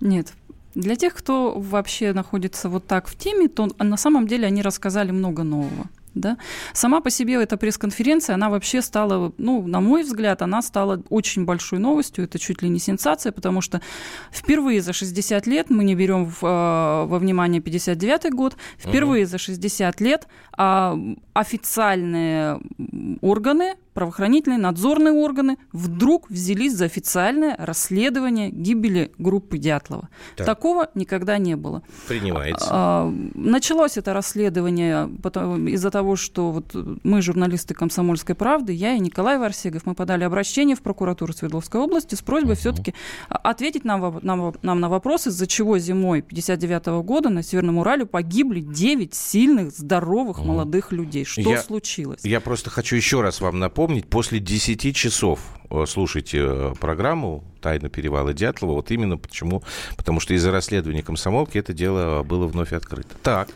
[0.00, 0.32] Нет.
[0.74, 5.10] Для тех, кто вообще находится вот так в теме, то на самом деле они рассказали
[5.10, 5.86] много нового.
[6.14, 6.38] Да?
[6.72, 11.44] Сама по себе эта пресс-конференция, она вообще стала, ну, на мой взгляд, она стала очень
[11.44, 13.80] большой новостью, это чуть ли не сенсация, потому что
[14.32, 19.38] впервые за 60 лет, мы не берем в, э, во внимание 59 год, впервые за
[19.38, 20.98] 60 лет а,
[21.34, 22.60] официальные
[23.20, 30.08] органы, правоохранительные, надзорные органы вдруг взялись за официальное расследование гибели группы Дятлова.
[30.36, 30.46] Так.
[30.46, 31.82] Такого никогда не было.
[32.06, 32.68] Принимается.
[32.70, 35.08] А, Началось это расследование
[35.74, 40.76] из-за того, что вот мы, журналисты «Комсомольской правды», я и Николай Варсегов, мы подали обращение
[40.76, 42.94] в прокуратуру Свердловской области с просьбой все-таки
[43.28, 48.60] ответить нам, нам, нам на вопрос, из-за чего зимой 59 года на Северном Урале погибли
[48.60, 51.24] 9 сильных, здоровых, молодых людей.
[51.24, 52.20] Что Я- случилось?
[52.22, 57.88] Я просто хочу еще раз вам напомнить, после 10 часов э, слушайте э, программу «Тайна
[57.88, 58.72] перевала Дятлова».
[58.72, 59.62] Вот именно почему.
[59.96, 63.14] Потому что из-за расследования комсомолки это дело было вновь открыто.
[63.22, 63.48] Так.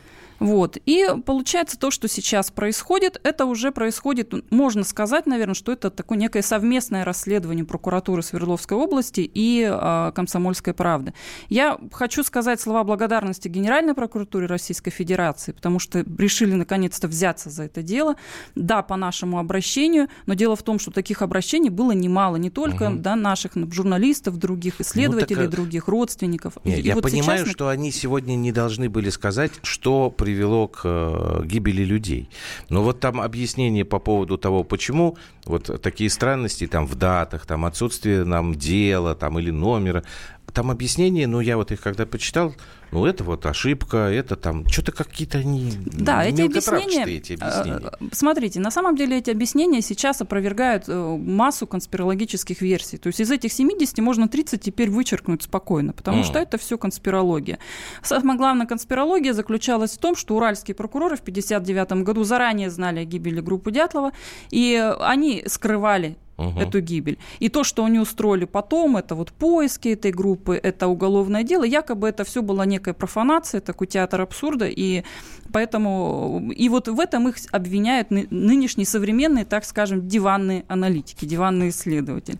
[0.42, 0.76] Вот.
[0.86, 6.18] И получается то, что сейчас происходит, это уже происходит, можно сказать, наверное, что это такое
[6.18, 11.14] некое совместное расследование прокуратуры Свердловской области и а, Комсомольской правды.
[11.48, 17.64] Я хочу сказать слова благодарности Генеральной прокуратуре Российской Федерации, потому что решили наконец-то взяться за
[17.64, 18.16] это дело.
[18.54, 22.90] Да, по нашему обращению, но дело в том, что таких обращений было немало, не только
[22.90, 26.54] да, наших журналистов, других исследователей, а- других родственников.
[26.64, 30.66] Не, И я вот понимаю, сейчас- что они сегодня не должны были сказать, что привело
[30.66, 32.28] к э, гибели людей.
[32.70, 37.64] Но вот там объяснение по поводу того, почему вот такие странности там в датах, там
[37.66, 40.04] отсутствие нам дела там, или номера,
[40.52, 42.54] там объяснения, ну, я вот их когда почитал,
[42.90, 47.90] ну, это вот ошибка, это там, что-то какие-то они Да, эти объяснения, эти объяснения.
[48.00, 52.98] э, Смотрите, на самом деле эти объяснения сейчас опровергают э, массу конспирологических версий.
[52.98, 56.24] То есть из этих 70 можно 30 теперь вычеркнуть спокойно, потому М.
[56.24, 57.58] что это все конспирология.
[58.02, 63.04] Самая главная конспирология заключалась в том, что уральские прокуроры в 1959 году заранее знали о
[63.04, 64.12] гибели группы Дятлова,
[64.50, 66.58] и они скрывали Мгм.
[66.58, 67.18] эту гибель.
[67.38, 72.08] И то, что они устроили потом, это вот поиски этой группы, это уголовное дело, якобы
[72.08, 75.04] это все была некая профанация, такой театр абсурда, и
[75.52, 81.70] поэтому и вот в этом их обвиняют ны- нынешние современные, так скажем, диванные аналитики, диванные
[81.70, 82.38] исследователи.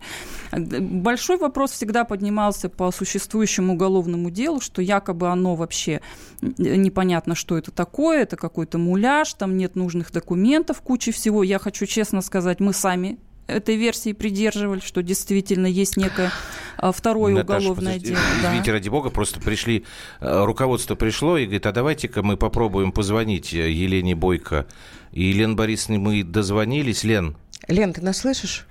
[0.51, 6.01] Большой вопрос всегда поднимался по существующему уголовному делу, что якобы оно вообще
[6.41, 11.43] непонятно, что это такое, это какой-то муляж, там нет нужных документов, куча всего.
[11.43, 16.31] Я хочу честно сказать, мы сами этой версии придерживались, что действительно есть некое
[16.77, 18.19] а, второе Наташа, уголовное дело.
[18.41, 18.49] да.
[18.49, 19.85] Извините, ради бога, просто пришли,
[20.19, 24.65] э, руководство пришло и говорит, а давайте-ка мы попробуем позвонить э, Елене Бойко.
[25.11, 27.03] И Елена Борисовна, мы дозвонились.
[27.03, 27.35] Лен,
[27.67, 28.65] Лен, ты нас слышишь?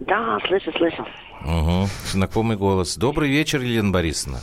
[0.00, 1.06] Да, слышу, слышу.
[1.44, 1.88] Угу.
[2.12, 2.96] Знакомый голос.
[2.96, 4.40] Добрый вечер, Елена Борисовна.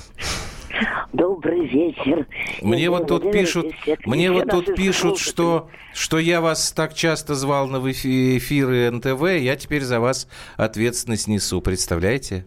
[1.91, 2.27] Вечер.
[2.61, 3.67] Мне вот тут пишут,
[4.05, 9.55] мне вот тут пишут, что, что я вас так часто звал на эфиры НТВ, я
[9.55, 10.27] теперь за вас
[10.57, 12.45] ответственность несу, представляете?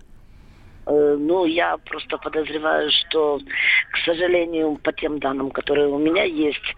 [0.86, 3.38] Э, ну, я просто подозреваю, что,
[3.92, 6.74] к сожалению, по тем данным, которые у меня есть,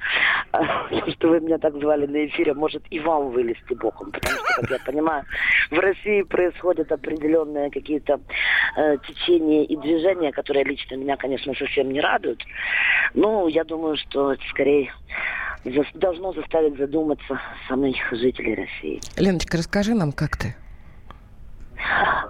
[1.16, 4.12] что вы меня так звали на эфире, может и вам вылезти боком.
[4.12, 5.24] Потому что, как я понимаю,
[5.70, 8.20] в России происходят определенные какие-то
[8.76, 12.42] э, течения и движения, которые лично меня, конечно, совсем не радуют.
[13.14, 14.92] Ну, я думаю, что это скорее
[15.94, 19.00] должно заставить задуматься самих жителей России.
[19.16, 20.54] Леночка, расскажи нам, как ты?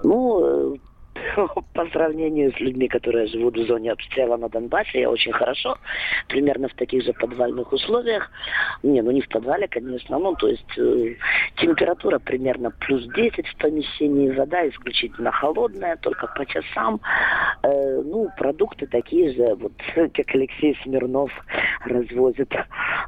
[0.03, 0.77] Ну, э,
[1.75, 5.77] по сравнению с людьми, которые живут в зоне обстрела на Донбассе, я очень хорошо,
[6.29, 8.31] примерно в таких же подвальных условиях.
[8.83, 11.15] Не, ну не в подвале, конечно, ну то есть э,
[11.57, 17.01] температура примерно плюс 10 в помещении, вода исключительно холодная, только по часам.
[17.63, 21.31] Э, ну, продукты такие же, вот как Алексей Смирнов
[21.85, 22.53] развозит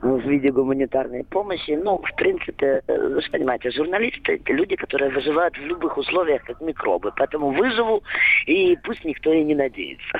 [0.02, 1.72] в виде гуманитарной помощи.
[1.72, 6.60] Ну, в принципе, э, вы же понимаете, журналисты– люди, которые выживают в любых условиях, как
[6.60, 7.12] микробы.
[7.16, 8.02] Поэтому выживу,
[8.46, 10.18] и пусть никто и не надеется.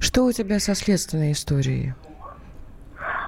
[0.00, 1.92] Что у тебя со следственной историей?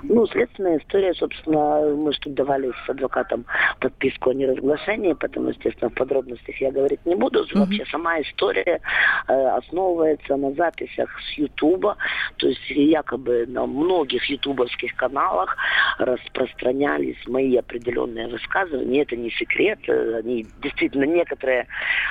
[0.03, 3.45] Ну, следственная история, собственно, мы что давали с адвокатом
[3.81, 7.45] подписку о неразглашении, поэтому, естественно, в подробностях я говорить не буду.
[7.45, 7.59] Mm-hmm.
[7.59, 8.81] Вообще сама история
[9.29, 11.97] э, основывается на записях с Ютуба,
[12.37, 15.57] то есть якобы на многих ютубовских каналах
[15.99, 19.03] распространялись мои определенные высказывания.
[19.03, 21.66] Это не секрет, э, они действительно некоторые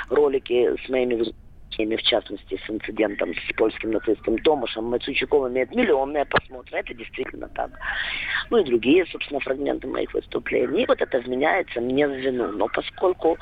[0.10, 1.24] ролики с моими
[1.70, 6.80] теми, в частности, с инцидентом с польским нацистом Томашем Мацучуков имеет миллионные просмотры.
[6.80, 7.72] Это действительно так.
[8.50, 10.84] Ну и другие, собственно, фрагменты моих выступлений.
[10.84, 12.52] И вот это вменяется мне в вину.
[12.52, 13.38] Но поскольку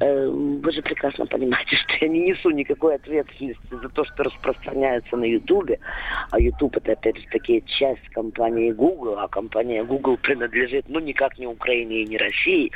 [0.00, 5.16] э, вы же прекрасно понимаете, что я не несу никакой ответственности за то, что распространяется
[5.16, 5.78] на Ютубе,
[6.30, 11.38] а Ютуб это, опять же, таки часть компании Google, а компания Google принадлежит, ну, никак
[11.38, 12.70] не Украине и не России.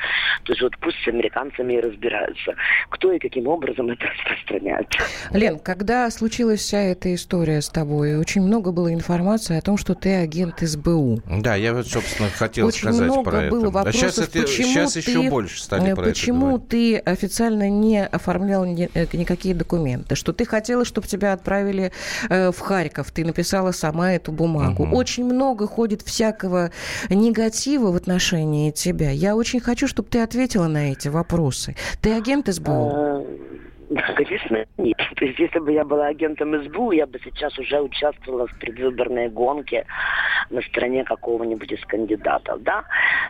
[0.45, 2.55] То есть вот пусть с американцами и разбираются,
[2.91, 4.88] кто и каким образом это распространяет.
[5.31, 9.95] Лен, когда случилась вся эта история с тобой, очень много было информации о том, что
[9.95, 11.23] ты агент СБУ.
[11.41, 13.71] Да, я вот, собственно, хотел очень сказать много про было это.
[13.71, 17.69] Вопросов, а сейчас, это, почему сейчас ты, еще больше стали про Почему это ты официально
[17.69, 20.15] не оформлял ни, э, никакие документы?
[20.15, 21.93] Что ты хотела, чтобы тебя отправили
[22.29, 23.11] э, в Харьков?
[23.13, 24.85] Ты написала сама эту бумагу.
[24.85, 24.97] Угу.
[24.97, 26.71] Очень много ходит всякого
[27.11, 29.11] негатива в отношении тебя.
[29.11, 31.77] Я очень хочу, чтобы ты ответила на эти вопросы.
[32.01, 33.27] Ты агент СБУ?
[34.17, 34.99] Конечно, нет.
[35.17, 39.29] То есть, если бы я была агентом СБУ, я бы сейчас уже участвовала в предвыборной
[39.31, 39.87] гонке
[40.51, 42.85] на стороне какого-нибудь из кандидатов, да.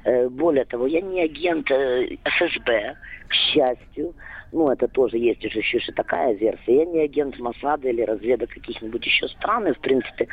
[0.04, 2.96] Э, более того, я не агент э, ФСБ,
[3.28, 4.14] к счастью
[4.52, 6.78] ну, это тоже есть еще и такая версия.
[6.78, 9.68] Я не агент Масада или разведок каких-нибудь еще стран.
[9.68, 10.28] И, в принципе,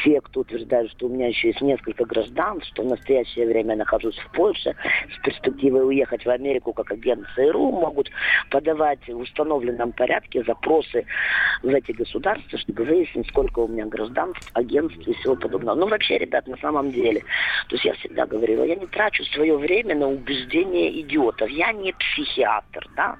[0.00, 3.76] все, кто утверждает, что у меня еще есть несколько граждан, что в настоящее время я
[3.76, 4.74] нахожусь в Польше,
[5.14, 8.10] с перспективой уехать в Америку как агент ЦРУ, могут
[8.50, 11.04] подавать в установленном порядке запросы
[11.62, 15.76] в эти государства, чтобы выяснить, сколько у меня гражданств, агентств и всего подобного.
[15.76, 17.22] Ну, вообще, ребят, на самом деле,
[17.70, 21.48] то есть я всегда говорила, я не трачу свое время на убеждение идиотов.
[21.50, 23.16] Я не психиатр, да,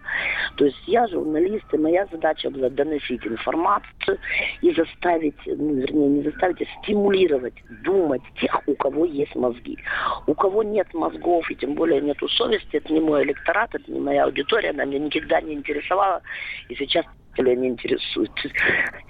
[0.57, 4.19] то есть я журналист, и моя задача была доносить информацию
[4.61, 9.79] и заставить, ну, вернее, не заставить, а стимулировать думать тех, у кого есть мозги.
[10.27, 14.01] У кого нет мозгов, и тем более нету совести, это не мой электорат, это не
[14.01, 16.23] моя аудитория, она меня никогда не интересовала,
[16.69, 17.07] и сейчас
[17.39, 18.31] не интересует.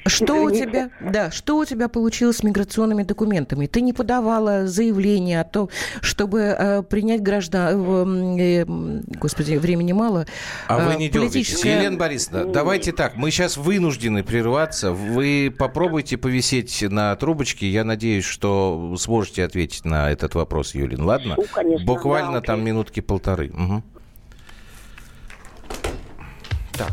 [0.07, 3.67] Что у тебя, да, что у тебя получилось с миграционными документами?
[3.67, 5.69] Ты не подавала заявление о том,
[6.01, 8.39] чтобы э, принять граждан...
[8.39, 8.65] Э, э,
[9.19, 10.27] господи, времени мало.
[10.69, 11.63] А э, вы не политическое...
[11.63, 11.65] дергаетесь.
[11.65, 14.93] Елена Борисовна, давайте так, мы сейчас вынуждены прерваться.
[14.93, 17.69] Вы попробуйте повисеть на трубочке.
[17.69, 21.03] Я надеюсь, что сможете ответить на этот вопрос, Юлин.
[21.03, 21.35] Ладно?
[21.37, 23.51] Ну, конечно, Буквально да, там минутки полторы.
[23.51, 23.83] Угу.
[26.73, 26.93] Так.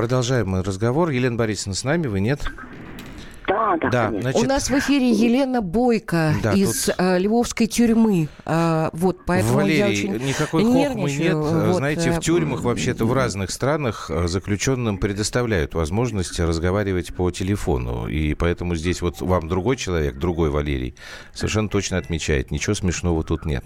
[0.00, 1.10] Продолжаем мы разговор.
[1.10, 2.40] Елена Борисовна с нами, вы нет?
[3.76, 4.22] Да, да, Да, конечно.
[4.32, 8.28] значит- У нас в эфире Елена Бойко Да, из тут- э, Львовской тюрьмы.
[8.44, 11.34] А, вот, поэтому Валерий, я очень никакой хохмы нет.
[11.34, 17.30] Вот, Знаете, э, в тюрьмах вообще-то в разных странах э, заключенным предоставляют возможность разговаривать по
[17.30, 18.06] телефону.
[18.08, 20.94] И поэтому здесь вот вам другой человек, другой Валерий,
[21.32, 22.50] совершенно точно отмечает.
[22.50, 23.64] Ничего смешного тут нет.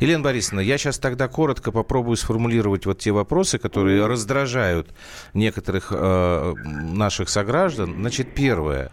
[0.00, 4.88] Елена Борисовна, я сейчас тогда коротко попробую сформулировать вот те вопросы, которые раздражают
[5.34, 6.54] некоторых э,
[6.92, 7.94] наших сограждан.
[7.98, 8.90] Значит, первое.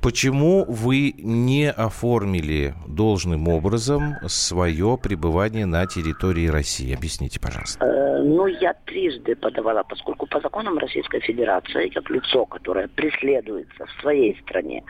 [0.00, 6.94] Почему вы не оформили должным образом свое пребывание на территории России?
[6.94, 7.84] Объясните, пожалуйста.
[7.84, 14.00] Э, Ну, я трижды подавала, поскольку по законам Российской Федерации, как лицо, которое преследуется в
[14.00, 14.84] своей стране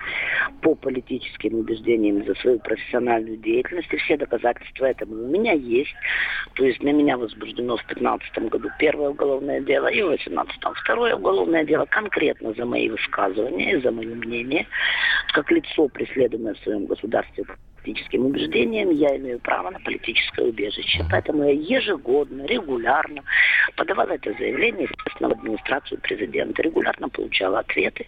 [0.61, 5.95] по политическим убеждениям за свою профессиональную деятельность, и все доказательства этому у меня есть.
[6.55, 11.15] То есть на меня возбуждено в 2015 году первое уголовное дело и в 2018 второе
[11.15, 14.67] уголовное дело конкретно за мои высказывания и за мое мнение.
[15.33, 17.45] Как лицо, преследуемое в своем государстве
[17.89, 21.05] политическим убеждениям, я имею право на политическое убежище.
[21.11, 23.23] Поэтому я ежегодно, регулярно
[23.77, 26.63] подавала это заявление, естественно, в администрацию президента.
[26.63, 28.07] Регулярно получала ответы,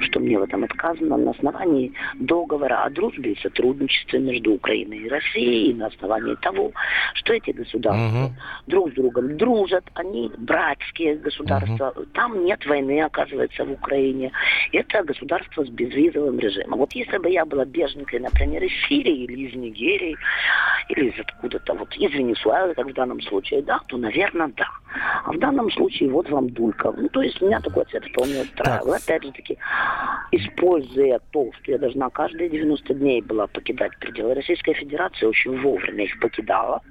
[0.00, 5.08] что мне в этом отказано на основании договора о дружбе и сотрудничестве между Украиной и
[5.08, 6.72] Россией, и на основании того,
[7.14, 8.36] что эти государства Мгм.
[8.66, 14.32] друг с другом дружат, они братские государства, там нет войны, оказывается, в Украине.
[14.72, 16.78] Это государство с безвизовым режимом.
[16.78, 20.16] Вот если бы я была беженкой, например, из Сирии или из Нигерии,
[20.88, 24.66] или из откуда-то, вот из Венесуэлы, как в данном случае, да, то, наверное, да.
[25.24, 26.92] А в данном случае вот вам дулька.
[26.96, 29.02] Ну, то есть меня такой ответ вполне устраивает.
[29.02, 29.58] Опять же таки,
[30.32, 36.04] используя то, что я должна каждые 90 дней была покидать пределы Российской Федерации, очень вовремя
[36.04, 36.82] их покидала,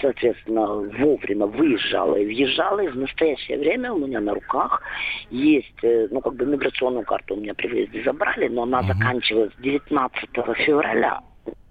[0.00, 4.82] соответственно, вовремя выезжала и въезжала, и в настоящее время у меня на руках
[5.30, 9.52] есть, э, ну, как бы миграционную карту у меня при выезде забрали, но она заканчивалась
[9.58, 11.20] 19 февраля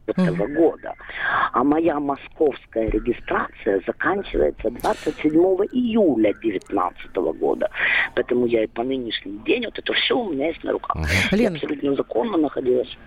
[0.08, 0.94] этого года.
[1.52, 5.34] А моя московская регистрация заканчивается 27
[5.72, 7.70] июля 2019 года.
[8.16, 10.98] Поэтому я и по нынешний день, вот это все у меня есть на руках.
[11.32, 11.54] Я Лен.
[11.56, 12.98] абсолютно законно находилась.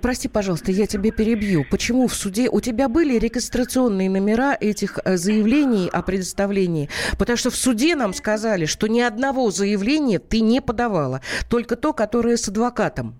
[0.00, 1.64] Прости, пожалуйста, я тебе перебью.
[1.70, 6.88] Почему в суде у тебя были регистрационные номера этих э, заявлений о предоставлении?
[7.18, 11.92] Потому что в суде нам сказали, что ни одного заявления ты не подавала, только то,
[11.92, 13.14] которое с адвокатом.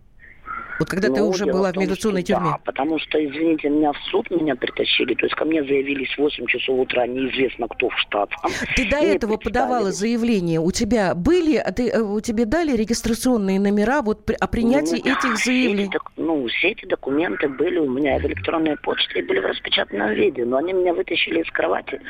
[0.78, 2.50] Вот когда ты Ну, уже была в в том, миграционной что тюрьме.
[2.50, 5.14] Да, потому что, извините, меня в суд меня притащили.
[5.14, 8.50] То есть ко мне заявились в 8 часов утра, неизвестно кто в штатском.
[8.76, 10.60] Ты до Мне этого подавала заявление.
[10.60, 15.10] У тебя были, а ты, э, у тебе дали регистрационные номера вот о принятии Ну,
[15.12, 15.84] этих все заявлений?
[15.84, 19.46] эти ну, все эти документы были у меня и в электронной почте, и были в
[19.46, 20.44] распечатанном виде.
[20.44, 22.00] Но они меня вытащили из кровати,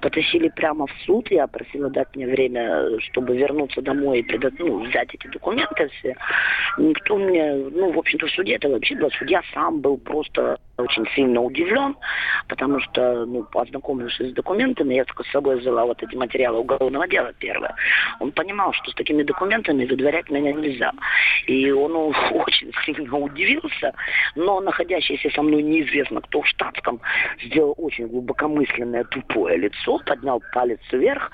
[0.00, 1.30] потащили прямо в суд.
[1.30, 5.88] Я просила дать мне время, э, чтобы вернуться домой и преда- ну, взять эти документы
[5.98, 6.16] все.
[6.78, 9.10] Никто мне, ну, в общем-то, в суде это вообще был.
[9.10, 11.96] Судья сам был просто очень сильно удивлен,
[12.46, 17.08] потому что, ну, познакомившись с документами, я только с собой взяла вот эти материалы уголовного
[17.08, 17.74] дела первое.
[18.20, 20.92] Он понимал, что с такими документами выдворять меня нельзя.
[21.46, 21.96] И он
[22.32, 23.92] очень сильно удивился,
[24.36, 27.00] но находящийся со мной неизвестно кто в штатском
[27.44, 31.30] сделал очень глубокомысленное тупое лицо, поднял палец вверх,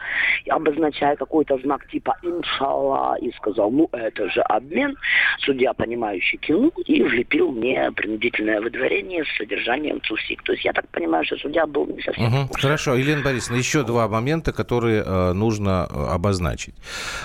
[0.49, 4.97] обозначая какой-то знак типа «иншалла» и сказал, ну это же обмен.
[5.40, 10.43] Судья, понимающий, кивнул и влепил мне принудительное выдворение с содержанием ЦУСИК.
[10.43, 12.49] То есть я так понимаю, что судья был не совсем Мгм.
[12.55, 16.74] Хорошо, Елена Борисовна, еще два момента, которые э, нужно э, обозначить.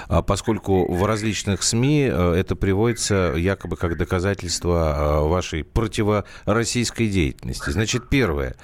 [0.07, 7.69] А, Поскольку в различных СМИ э, это приводится якобы как доказательство вашей противороссийской деятельности.
[7.69, 8.55] Значит, первое.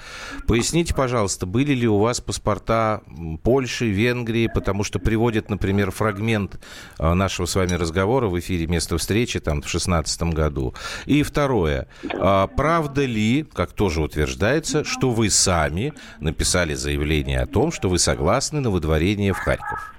[0.46, 3.02] Поясните, пожалуйста, были ли у вас паспорта
[3.42, 6.60] Польши, Венгрии, потому что приводят, например, фрагмент
[6.98, 10.74] нашего с вами разговора в эфире «Место встречи» там в 2016 году.
[11.06, 11.88] И второе.
[12.14, 17.98] А, Правда ли, как тоже утверждается, что вы сами написали заявление о том, что вы
[17.98, 19.94] согласны на выдворение в Харьков?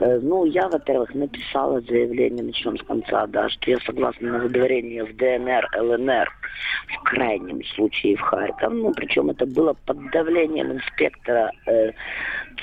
[0.00, 5.04] Э, Ну, я, во-первых, написала заявление, начнем с конца, да, что я согласна на выдворение
[5.04, 6.28] в ДНР, ЛНР,
[6.88, 8.72] в крайнем случае в Харьков.
[8.72, 11.92] Ну, причем это было под давлением инспектора э,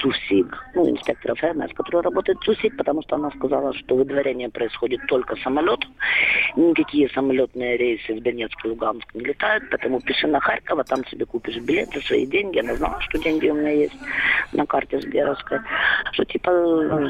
[0.01, 5.01] ЦУСИГ, ну, инспектора ФМС, который работает в ЦУСИГ, потому что она сказала, что выдворение происходит
[5.07, 5.93] только самолетом.
[6.55, 11.05] Никакие самолетные рейсы в Донецк и Луганск не летают, поэтому пиши на Харьков, а там
[11.05, 12.59] себе купишь билет за свои деньги.
[12.59, 13.95] Она знала, что деньги у меня есть
[14.53, 15.59] на карте Сберовской.
[16.13, 16.51] Что типа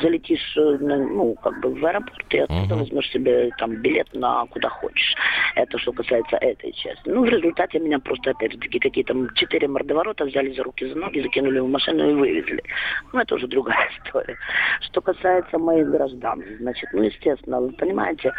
[0.02, 4.70] залетишь, э, ну, как бы в аэропорт и оттуда возьмешь себе там билет на куда
[4.70, 5.16] хочешь.
[5.56, 7.02] Это что касается этой части.
[7.06, 10.96] Ну, в результате меня просто, опять же таки, какие-то четыре мордоворота взяли за руки, за
[10.96, 12.64] ноги, закинули в машину и вывезли.
[13.14, 14.38] Ну, это уже другая история.
[14.82, 18.34] Что касается моих граждан, значит, ну, естественно, вы понимаете,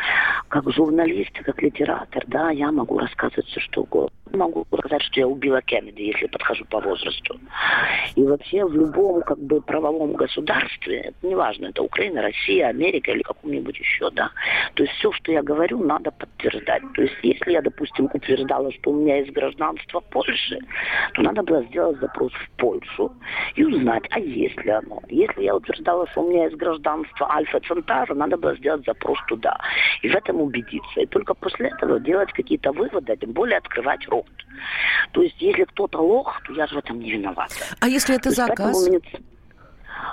[0.48, 4.19] как журналист, как литератор, да, я могу рассказывать все, что угодно.
[4.32, 7.40] Могу сказать, что я убила Кеннеди, если подхожу по возрасту.
[8.14, 13.22] И вообще в любом как бы правовом государстве, это неважно, это Украина, Россия, Америка или
[13.22, 14.30] каком-нибудь еще, да.
[14.74, 16.82] То есть все, что я говорю, надо подтверждать.
[16.94, 20.58] То есть если я, допустим, утверждала, что у меня есть гражданство Польши,
[21.14, 23.12] то надо было сделать запрос в Польшу
[23.56, 25.00] и узнать, а есть ли оно.
[25.08, 29.58] Если я утверждала, что у меня есть гражданство Альфа Центара, надо было сделать запрос туда.
[30.02, 31.00] И в этом убедиться.
[31.00, 34.19] И только после этого делать какие-то выводы, а тем более открывать рот.
[35.12, 37.54] То есть, если кто-то лох, то я же в этом не виновата.
[37.80, 38.88] А если это заказ?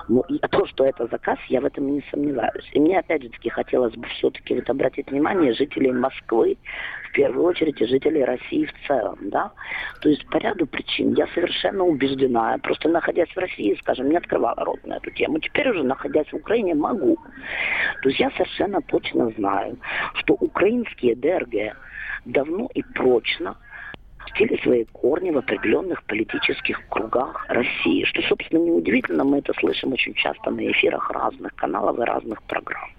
[0.10, 2.70] Ну, и то, что это заказ, я в этом не сомневаюсь.
[2.72, 6.58] И мне, опять же таки, хотелось бы все-таки вот обратить внимание жителей Москвы,
[7.10, 9.52] в первую очередь, и жителей России в целом, да.
[10.02, 14.64] То есть по ряду причин я совершенно убеждена, просто находясь в России, скажем, не открывала
[14.64, 15.40] рот на эту тему.
[15.40, 17.18] Теперь уже, находясь в Украине, могу.
[18.02, 19.78] То есть я совершенно точно знаю,
[20.16, 21.76] что украинские ДРГ
[22.26, 23.58] давно и прочно
[24.28, 28.04] пустили свои корни в определенных политических кругах России.
[28.06, 32.90] Что, собственно, неудивительно, мы это слышим очень часто на эфирах разных каналов и разных программ.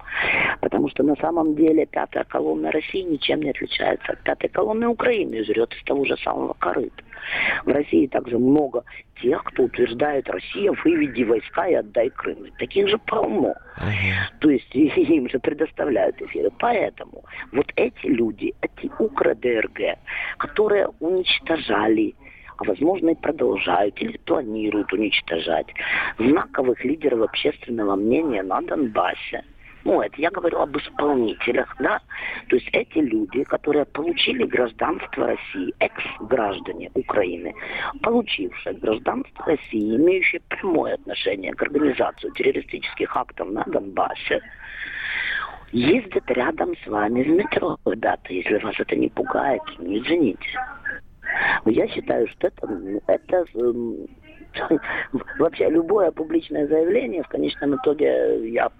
[0.61, 5.37] Потому что на самом деле пятая колонна России ничем не отличается от пятой колонны Украины
[5.37, 7.03] и жрет из того же самого корыта.
[7.65, 8.85] В России также много
[9.21, 12.47] тех, кто утверждает, Россия, выведи войска и отдай Крым.
[12.59, 13.55] Таких же полно.
[14.41, 16.51] То есть им же предоставляют эфиры.
[16.59, 19.99] Поэтому вот эти люди, эти укро-ДРГ,
[20.39, 22.15] которые уничтожали
[22.59, 25.69] а возможно и продолжают или планируют уничтожать
[26.19, 29.45] знаковых лидеров общественного мнения на Донбассе,
[29.85, 32.01] ну, это я говорю об исполнителях, да.
[32.49, 37.55] То есть эти люди, которые получили гражданство России, экс-граждане Украины,
[38.03, 44.41] получившие гражданство России, имеющие прямое отношение к организации террористических актов на Донбассе,
[45.73, 50.49] ездят рядом с вами в метро, ребята, если вас это не пугает, не извините.
[51.67, 53.45] Я считаю, что это, это
[55.39, 58.71] вообще любое публичное заявление, в конечном итоге я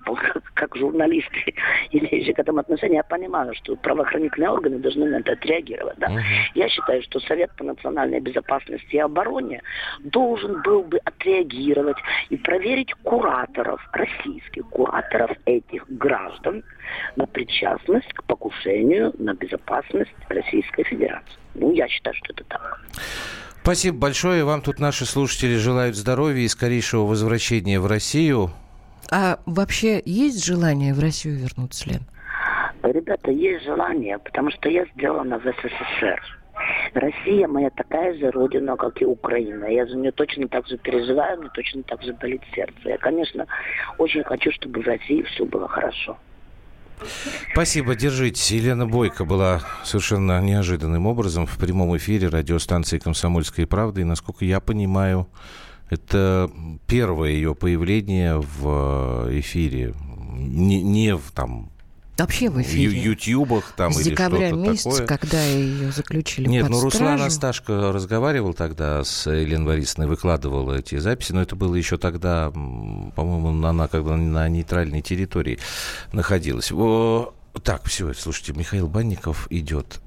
[0.55, 1.31] как журналист,
[1.91, 5.99] имеющий к этому отношение, я понимаю, что правоохранительные органы должны на это отреагировать.
[5.99, 6.09] Да?
[6.09, 6.19] Угу.
[6.55, 9.63] Я считаю, что Совет по национальной безопасности и обороне
[10.01, 11.99] должен был бы отреагировать
[12.31, 16.65] и проверить кураторов, российских кураторов этих граждан
[17.17, 21.39] на причастность к покушению на безопасность Российской Федерации.
[21.55, 22.81] Ну, я считаю, что это так.
[23.69, 24.45] Спасибо большое.
[24.45, 28.49] Вам тут наши слушатели желают здоровья и скорейшего возвращения в Россию.
[29.13, 32.01] А вообще есть желание в Россию вернуться, Лен?
[32.83, 36.39] Ребята, есть желание, потому что я сделана в СССР.
[36.95, 39.67] Россия моя такая же родина, как и Украина.
[39.67, 42.73] Я за нее точно так же переживаю, но точно так же болит сердце.
[42.85, 43.47] Я, конечно,
[43.99, 46.17] очень хочу, чтобы в России все было хорошо.
[47.53, 48.51] Спасибо, держитесь.
[48.51, 54.01] Елена Бойко была совершенно неожиданным образом в прямом эфире радиостанции «Комсомольская правда».
[54.01, 55.29] И, насколько я понимаю,
[55.91, 56.51] это
[56.87, 59.95] первое ее появление в эфире.
[60.37, 61.71] Не, не в там
[62.19, 62.89] Вообще в эфире.
[62.89, 65.07] В ютьюбах там С или декабря что-то месяца, такое.
[65.07, 67.25] когда ее заключили Нет, под ну Руслан стражу.
[67.25, 73.65] Асташко разговаривал тогда с Еленой Борисовной, выкладывал эти записи, но это было еще тогда, по-моему,
[73.65, 75.59] она бы на нейтральной территории
[76.13, 76.73] находилась.
[77.63, 80.01] Так, все, слушайте, Михаил Банников идет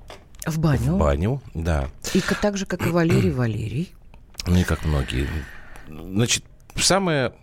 [0.45, 0.93] В баню.
[0.93, 1.89] в баню, да.
[2.13, 3.93] И так же, как и Валерий Валерий.
[4.47, 5.27] Ну и как многие.
[5.87, 6.43] Значит,
[6.75, 7.33] самая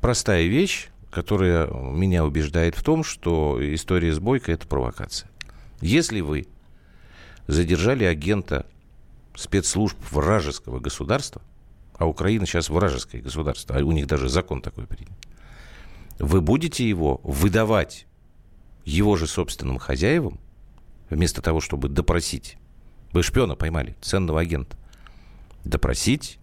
[0.00, 5.30] простая вещь, которая меня убеждает в том, что история с Бойко– это провокация.
[5.80, 6.46] Если вы
[7.46, 8.66] задержали агента
[9.34, 11.42] спецслужб вражеского государства,
[11.96, 15.12] а Украина сейчас вражеское государство, а у них даже закон такой принят,
[16.18, 18.06] вы будете его выдавать
[18.84, 20.38] его же собственным хозяевам,
[21.08, 22.56] вместо того, чтобы допросить.
[23.12, 24.76] Вы шпиона поймали, ценного агента.
[25.64, 26.38] Допросить,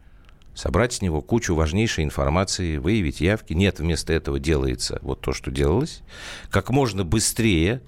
[0.57, 3.53] собрать с него кучу важнейшей информации, выявить явки.
[3.53, 6.01] Нет, вместо этого делается вот то, что делалось.
[6.49, 7.81] Как можно быстрее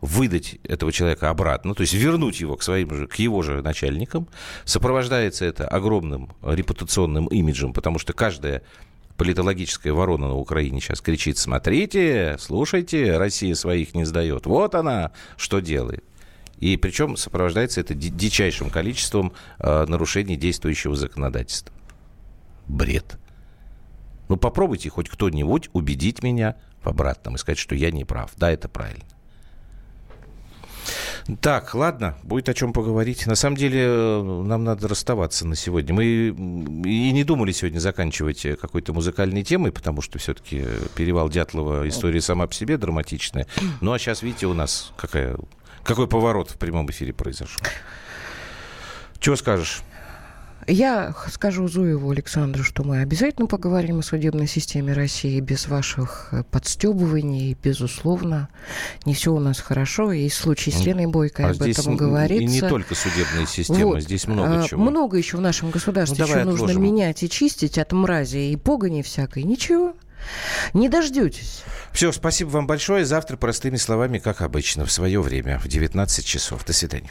[0.00, 4.28] выдать этого человека обратно, то есть вернуть его к своим же, к его же начальникам.
[4.64, 8.62] Сопровождается это огромным репутационным имиджем, потому что каждая
[9.16, 14.46] политологическая ворона на Украине сейчас кричит, смотрите, слушайте, Россия своих не сдает.
[14.46, 16.04] Вот она что делает.
[16.58, 21.72] И причем сопровождается это ди- дичайшим количеством э, нарушений действующего законодательства.
[22.68, 23.18] Бред.
[24.28, 28.32] Ну, попробуйте хоть кто-нибудь убедить меня в обратном и сказать, что я не прав.
[28.36, 29.04] Да, это правильно.
[31.42, 33.26] Так, ладно, будет о чем поговорить.
[33.26, 35.94] На самом деле, э, нам надо расставаться на сегодня.
[35.94, 40.64] Мы и не думали сегодня заканчивать э, какой-то музыкальной темой, потому что все-таки
[40.94, 43.46] перевал Дятлова история сама по себе драматичная.
[43.82, 45.36] Ну, а сейчас, видите, у нас какая,
[45.82, 47.60] какой поворот в прямом эфире произошел.
[49.20, 49.82] Чего скажешь?
[50.68, 56.44] Я скажу Зуеву Александру, что мы обязательно поговорим о судебной системе России без ваших э,
[56.44, 57.56] подстебываний.
[57.62, 58.50] Безусловно,
[59.06, 60.12] не все у нас хорошо.
[60.12, 62.44] И случай с Леной Бойко а об этом говорится.
[62.44, 64.02] И не только судебная система, вот.
[64.02, 64.82] здесь много а, чего.
[64.82, 66.82] Много еще в нашем государстве ну, еще нужно отложим.
[66.82, 69.44] менять и чистить от мрази и погони всякой.
[69.44, 69.94] Ничего.
[70.74, 71.62] Не дождетесь.
[71.92, 73.06] Все, спасибо вам большое.
[73.06, 76.66] Завтра простыми словами, как обычно, в свое время, в 19 часов.
[76.66, 77.10] До свидания.